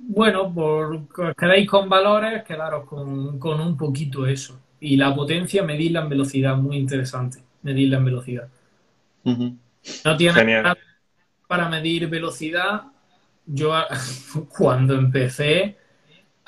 [0.09, 4.59] bueno, por quedáis con valores, quedaros con, con un poquito eso.
[4.81, 8.49] Y la potencia, medirla en velocidad, muy interesante, medirla en velocidad.
[9.25, 10.63] No tiene
[11.47, 12.85] para medir velocidad.
[13.45, 13.75] Yo
[14.57, 15.77] cuando empecé,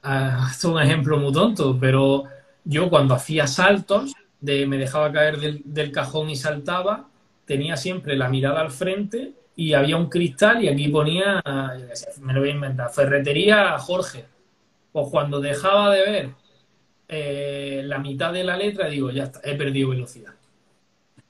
[0.05, 2.25] uh, es un ejemplo muy tonto, pero
[2.65, 7.09] yo cuando hacía saltos, de, me dejaba caer del, cajón y saltaba,
[7.47, 11.43] tenía siempre la mirada al frente y había un cristal y aquí ponía,
[12.21, 14.25] me lo voy a inventar, ferretería Jorge.
[14.91, 16.31] Pues cuando dejaba de ver
[17.09, 20.33] eh, la mitad de la letra, digo, ya está, he perdido velocidad.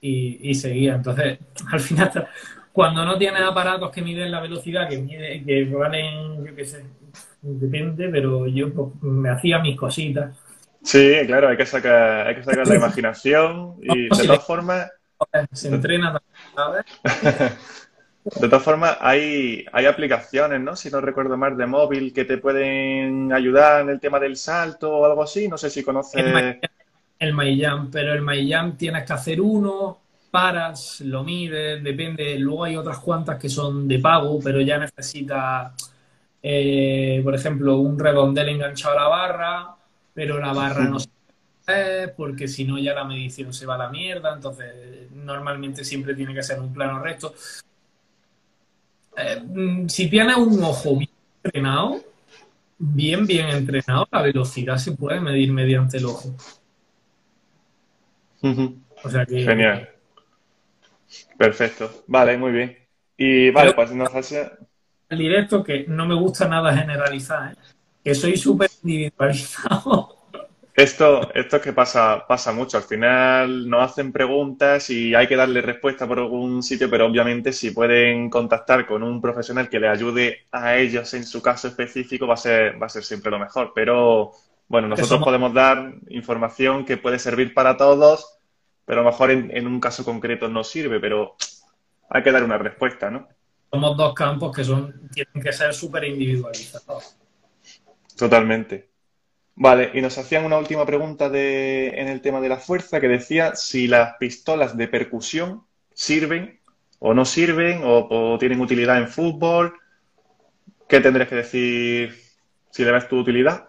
[0.00, 0.94] Y, seguía.
[0.94, 1.38] Entonces,
[1.72, 2.28] al final,
[2.72, 6.84] cuando no tienes aparatos que miden la velocidad, que, mide, que valen, yo qué sé,
[7.40, 10.36] depende, pero yo pues, me hacía mis cositas.
[10.82, 14.90] Sí, claro, hay que sacar, hay que sacar la imaginación y de todas formas...
[15.52, 16.20] Se entrena
[16.56, 16.84] ¿sabes?
[18.24, 20.76] De todas formas, hay, hay aplicaciones, ¿no?
[20.76, 24.96] Si no recuerdo mal, de móvil que te pueden ayudar en el tema del salto
[24.96, 25.48] o algo así.
[25.48, 26.24] No sé si conoces...
[27.18, 30.00] El MyJam, pero el MyJam tienes que hacer uno,
[30.30, 32.36] paras, lo mides, depende.
[32.38, 35.72] Luego hay otras cuantas que son de pago, pero ya necesitas,
[36.42, 39.76] eh, por ejemplo, un redondel enganchado a la barra,
[40.12, 41.08] pero la barra no se
[42.16, 46.34] porque si no ya la medición se va a la mierda, entonces normalmente siempre tiene
[46.34, 47.34] que ser un plano recto.
[49.16, 51.10] Eh, mm, si tienes un ojo bien
[51.42, 52.00] entrenado,
[52.78, 56.34] bien, bien entrenado, la velocidad se puede medir mediante el ojo.
[59.04, 59.42] O sea que...
[59.42, 59.88] Genial.
[61.36, 62.04] Perfecto.
[62.06, 62.78] Vale, muy bien.
[63.16, 64.50] Y vale, pues nos hace...
[65.08, 67.56] El directo que no me gusta nada generalizar, ¿eh?
[68.02, 70.21] que soy súper individualizado.
[70.74, 72.78] Esto, esto es que pasa, pasa mucho.
[72.78, 77.52] Al final nos hacen preguntas y hay que darle respuesta por algún sitio, pero obviamente
[77.52, 82.26] si pueden contactar con un profesional que le ayude a ellos en su caso específico,
[82.26, 83.72] va a ser, va a ser siempre lo mejor.
[83.74, 84.32] Pero
[84.66, 88.38] bueno, nosotros podemos dar información que puede servir para todos,
[88.86, 91.36] pero a lo mejor en, un caso concreto no sirve, pero
[92.08, 93.28] hay que dar una respuesta, ¿no?
[93.70, 97.18] Somos dos campos que son, tienen que ser súper individualizados.
[98.16, 98.91] Totalmente.
[99.54, 103.08] Vale, y nos hacían una última pregunta de, en el tema de la fuerza que
[103.08, 106.60] decía si las pistolas de percusión sirven
[106.98, 109.74] o no sirven o, tienen utilidad en fútbol.
[110.88, 112.14] ¿Qué tendrías que decir
[112.70, 113.68] si le ves tu utilidad?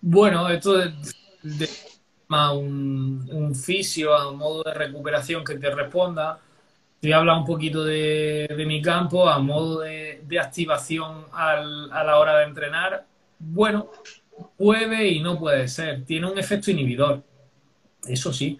[0.00, 0.92] Bueno, esto es
[1.42, 1.68] de,
[2.28, 6.38] un, fisio a un modo de recuperación que te responda.
[7.00, 12.44] Te habla un poquito de, mi campo a modo de, activación a la hora de
[12.44, 13.11] entrenar
[13.44, 13.90] bueno,
[14.56, 16.04] puede y no puede ser.
[16.04, 17.22] Tiene un efecto inhibidor.
[18.06, 18.58] Eso sí.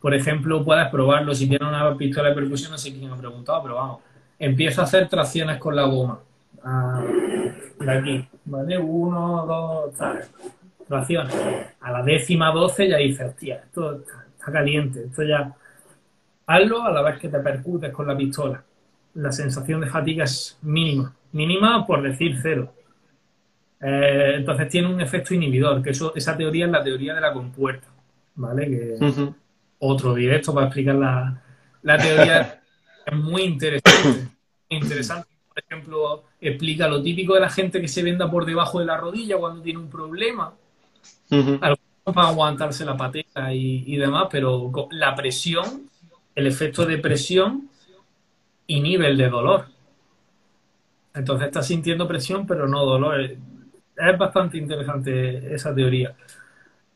[0.00, 1.34] Por ejemplo, puedes probarlo.
[1.34, 4.00] Si tienes una pistola de percusión, no sé quién me ha preguntado, pero vamos.
[4.38, 6.20] Empieza a hacer tracciones con la goma.
[6.62, 7.02] Ah,
[7.78, 8.28] de aquí.
[8.44, 8.78] ¿Vale?
[8.78, 10.30] Uno, dos, tres.
[10.86, 11.34] Tracciones.
[11.80, 14.02] A la décima doce ya dices, hostia, esto
[14.38, 15.04] está caliente.
[15.04, 15.54] Esto ya.
[16.46, 18.62] Hazlo a la vez que te percutes con la pistola.
[19.14, 21.14] La sensación de fatiga es mínima.
[21.32, 22.72] Mínima por decir cero
[23.80, 27.32] eh, entonces tiene un efecto inhibidor, que eso, esa teoría es la teoría de la
[27.32, 27.88] compuerta,
[28.34, 28.68] ¿vale?
[28.68, 28.96] Que
[29.78, 31.42] otro directo para explicar la,
[31.82, 32.62] la teoría
[33.06, 34.28] es muy interesante.
[34.68, 35.28] interesante.
[35.48, 38.96] Por ejemplo, explica lo típico de la gente que se venda por debajo de la
[38.96, 40.52] rodilla cuando tiene un problema.
[41.30, 45.88] Algunos para aguantarse la patera y, y demás, pero la presión,
[46.34, 47.68] el efecto de presión
[48.66, 49.66] inhibe el de dolor.
[51.14, 53.36] Entonces está sintiendo presión, pero no dolor
[54.00, 56.14] es bastante interesante esa teoría.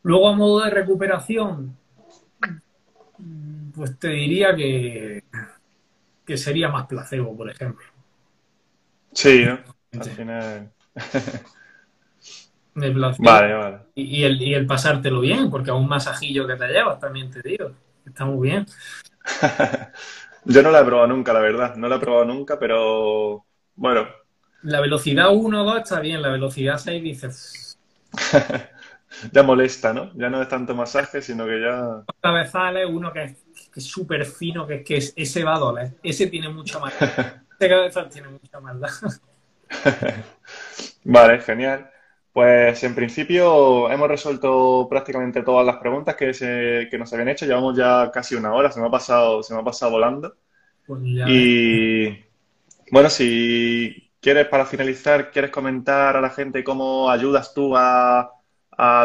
[0.02, 1.76] Luego, a modo de recuperación,
[3.74, 5.24] pues te diría que,
[6.24, 7.86] que sería más placebo, por ejemplo.
[9.12, 9.58] Sí, ¿no?
[10.00, 10.72] Al final.
[12.74, 13.78] Vale, vale.
[13.94, 17.40] Y, el, y el pasártelo bien, porque a un masajillo que te llevas también te
[17.40, 17.70] digo.
[18.04, 18.66] Está muy bien.
[20.44, 21.76] Yo no la he probado nunca, la verdad.
[21.76, 23.46] No la he probado nunca, pero
[24.64, 27.78] la velocidad 1 o 2 está bien, la velocidad 6 dices.
[29.32, 30.10] ya molesta, ¿no?
[30.14, 32.02] Ya no es tanto masaje, sino que ya.
[32.20, 33.36] Cabezales, uno que
[33.74, 35.92] es súper fino, que es que ese va a doler.
[36.02, 36.98] Ese tiene mucha maldad.
[37.60, 38.90] ese cabezal tiene mucha maldad.
[41.04, 41.90] vale, genial.
[42.32, 47.44] Pues en principio hemos resuelto prácticamente todas las preguntas que, se, que nos habían hecho.
[47.44, 50.34] Llevamos ya casi una hora, se me ha pasado, se me ha pasado volando.
[50.86, 52.24] Pues y
[52.90, 58.30] bueno, si ¿Quieres, para finalizar, quieres comentar a la gente cómo ayudas tú a,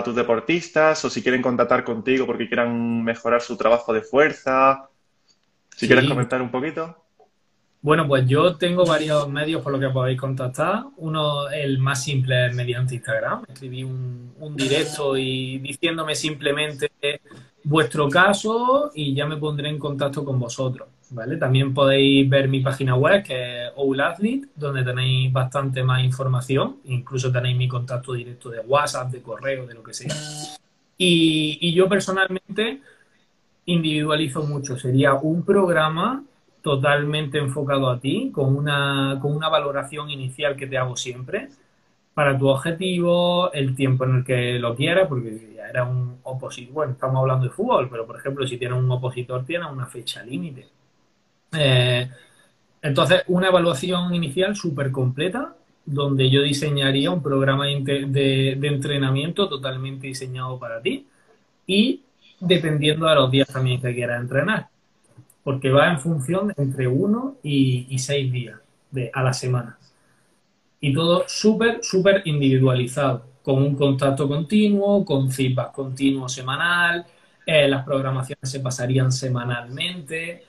[0.05, 4.87] tus deportistas o si quieren contactar contigo porque quieran mejorar su trabajo de fuerza?
[5.75, 7.03] Si quieres comentar un poquito.
[7.81, 10.85] Bueno, pues yo tengo varios medios por los que podéis contactar.
[10.95, 13.43] Uno, el más simple, es mediante Instagram.
[13.49, 16.91] Escribí un, un directo y diciéndome simplemente
[17.65, 20.87] vuestro caso y ya me pondré en contacto con vosotros.
[21.11, 21.37] ¿Vale?
[21.37, 26.77] También podéis ver mi página web, que es Oulathlete, donde tenéis bastante más información.
[26.85, 30.13] Incluso tenéis mi contacto directo de WhatsApp, de correo, de lo que sea.
[30.97, 32.81] Y, y yo personalmente
[33.65, 34.77] individualizo mucho.
[34.77, 36.23] Sería un programa
[36.61, 41.49] totalmente enfocado a ti, con una, con una valoración inicial que te hago siempre
[42.13, 46.73] para tu objetivo, el tiempo en el que lo quieras, porque ya era un opositor,
[46.73, 50.21] bueno, estamos hablando de fútbol, pero por ejemplo, si tienes un opositor, tienes una fecha
[50.23, 50.67] límite.
[51.53, 52.09] Eh,
[52.81, 58.05] entonces, una evaluación inicial súper completa, donde yo diseñaría un programa de,
[58.57, 61.07] de, entrenamiento totalmente diseñado para ti
[61.65, 62.03] y
[62.39, 64.69] dependiendo de los días también que quieras entrenar
[65.49, 68.59] porque va en función entre uno y, seis días
[69.13, 69.79] a la semana.
[70.79, 77.05] Y todo súper, súper individualizado, con un contacto continuo, con feedback continuo semanal,
[77.45, 80.43] eh, las programaciones se pasarían semanalmente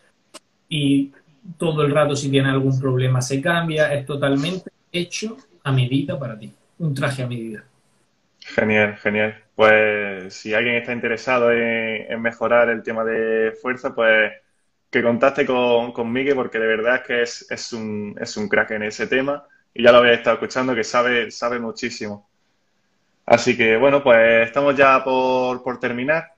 [0.70, 1.12] y
[1.58, 6.38] todo el rato si tiene algún problema se cambia, es totalmente hecho a medida para
[6.38, 7.62] ti, un traje a medida.
[8.38, 9.34] Genial, genial.
[9.54, 14.32] Pues si alguien está interesado en mejorar el tema de fuerza, pues
[14.90, 18.48] que contacte con, con Miguel porque de verdad es que es, es, un, es un
[18.48, 22.28] crack en ese tema y ya lo habéis estado escuchando que sabe, sabe muchísimo.
[23.26, 26.32] Así que bueno, pues estamos ya por, por terminar.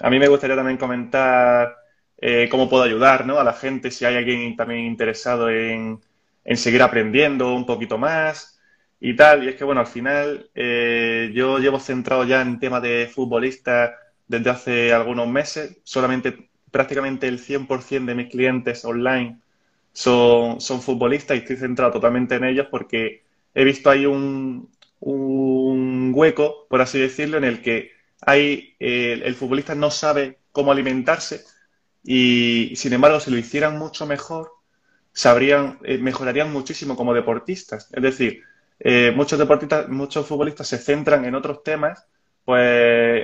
[0.00, 1.79] A mí me gustaría también comentar
[2.20, 3.38] eh, cómo puedo ayudar ¿no?
[3.38, 6.00] a la gente, si hay alguien también interesado en,
[6.44, 8.60] en, seguir aprendiendo un poquito más
[9.00, 9.44] y tal.
[9.44, 13.94] Y es que bueno, al final eh, yo llevo centrado ya en temas de futbolista
[14.28, 15.78] desde hace algunos meses.
[15.84, 19.38] Solamente prácticamente el 100% de mis clientes online
[19.92, 26.12] son, son futbolistas y estoy centrado totalmente en ellos porque he visto ahí un, un
[26.14, 31.44] hueco, por así decirlo, en el que hay, eh, el futbolista no sabe cómo alimentarse
[32.04, 34.52] y, sin embargo, si lo hicieran mucho mejor,
[35.12, 37.88] sabrían, eh, mejorarían muchísimo como deportistas.
[37.92, 38.42] Es decir,
[38.78, 42.06] eh, muchos deportistas, muchos futbolistas se centran en otros temas
[42.44, 42.62] pues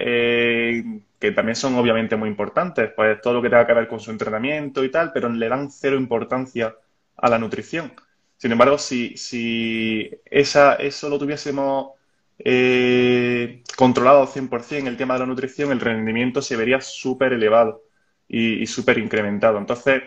[0.01, 0.85] eh,
[1.19, 4.11] que también son obviamente muy importantes, pues todo lo que tenga que ver con su
[4.11, 6.77] entrenamiento y tal, pero le dan cero importancia
[7.17, 7.93] a la nutrición.
[8.37, 11.93] Sin embargo, si, si esa, eso lo tuviésemos
[12.39, 17.83] eh, controlado al 100%, el tema de la nutrición, el rendimiento se vería súper elevado
[18.29, 19.59] y, súper incrementado.
[19.59, 20.03] Entonces,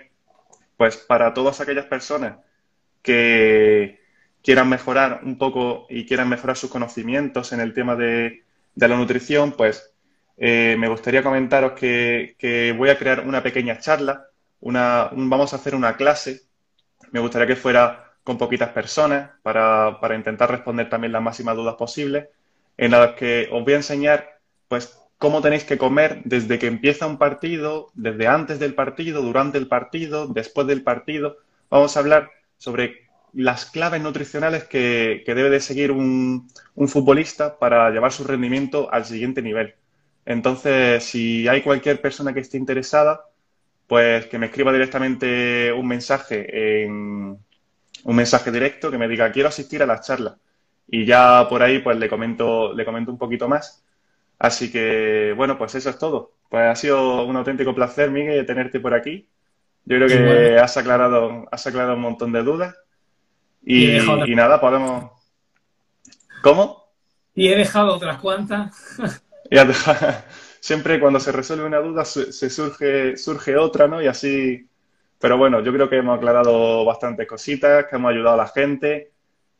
[0.78, 2.38] pues para todas aquellas personas
[3.02, 4.00] que
[4.44, 8.44] quieran mejorar un poco y quieran mejorar sus conocimientos en el tema de
[8.76, 9.94] la nutrición, pues
[10.42, 14.28] eh, me gustaría comentaros que, voy a crear una pequeña charla,
[14.62, 16.44] una, vamos a hacer una clase,
[17.12, 22.30] me gustaría que fuera con poquitas personas para, intentar responder también las máximas dudas posibles,
[22.78, 24.40] en las que os voy a enseñar
[24.70, 29.58] pues cómo tenéis que comer desde que empieza un partido, desde antes del partido, durante
[29.60, 31.38] el partido, después del partido.
[31.70, 36.50] Vamos a hablar sobre las claves nutricionales que, debe de seguir un,
[36.88, 39.76] futbolista para llevar su rendimiento al siguiente nivel.
[40.26, 43.26] Entonces, si hay cualquier persona que esté interesada,
[43.88, 47.38] pues que me escriba directamente un mensaje en
[48.06, 50.36] un mensaje directo que me diga quiero asistir a las charlas
[50.88, 53.84] y ya por ahí pues le comento le comento un poquito más.
[54.40, 56.34] Así que bueno, pues eso es todo.
[56.50, 59.28] Pues ha sido un auténtico placer, Miguel, tenerte por aquí.
[59.86, 62.76] Yo creo que has aclarado has aclarado un montón de dudas
[63.64, 64.00] y,
[64.36, 65.12] nada, podemos.
[66.42, 66.86] ¿Cómo?
[67.36, 68.98] Y he dejado otras cuantas.
[70.60, 74.02] Siempre cuando se resuelve una duda se surge, surge otra, ¿no?
[74.02, 74.68] Y así.
[75.20, 79.09] Pero bueno, yo creo que hemos aclarado bastantes cositas, que hemos ayudado a la gente.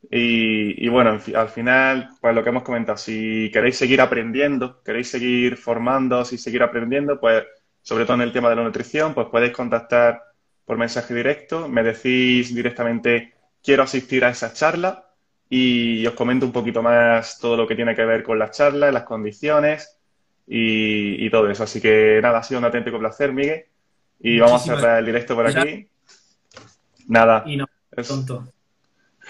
[0.08, 5.56] Y, bueno, al final, pues lo que hemos comentado, si queréis seguir aprendiendo, queréis seguir
[5.56, 7.44] formándoos y seguir aprendiendo, pues
[7.82, 10.22] sobre todo en el tema de la nutrición, pues podéis contactar
[10.64, 15.06] por mensaje directo, me decís directamente quiero asistir a esa charla
[15.48, 18.92] y os comento un poquito más todo lo que tiene que ver con la charla,
[18.92, 19.98] las condiciones
[20.46, 21.64] y, todo eso.
[21.64, 23.64] Así que nada, ha sido un auténtico placer, Miguel.
[24.20, 25.88] Y vamos a cerrar el directo por aquí.
[27.08, 27.42] Nada.
[27.46, 27.66] Y no,
[28.06, 28.52] tonto.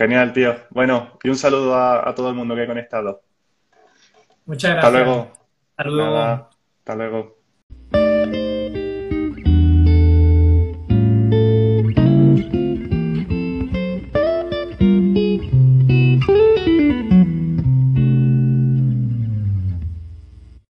[0.01, 0.57] Genial, tío.
[0.70, 3.20] Bueno, y un saludo a, todo el mundo que ha conectado.
[4.46, 4.84] Muchas gracias.
[4.86, 5.32] Hasta luego.
[5.76, 6.48] Hasta luego.
[6.78, 7.39] Hasta luego.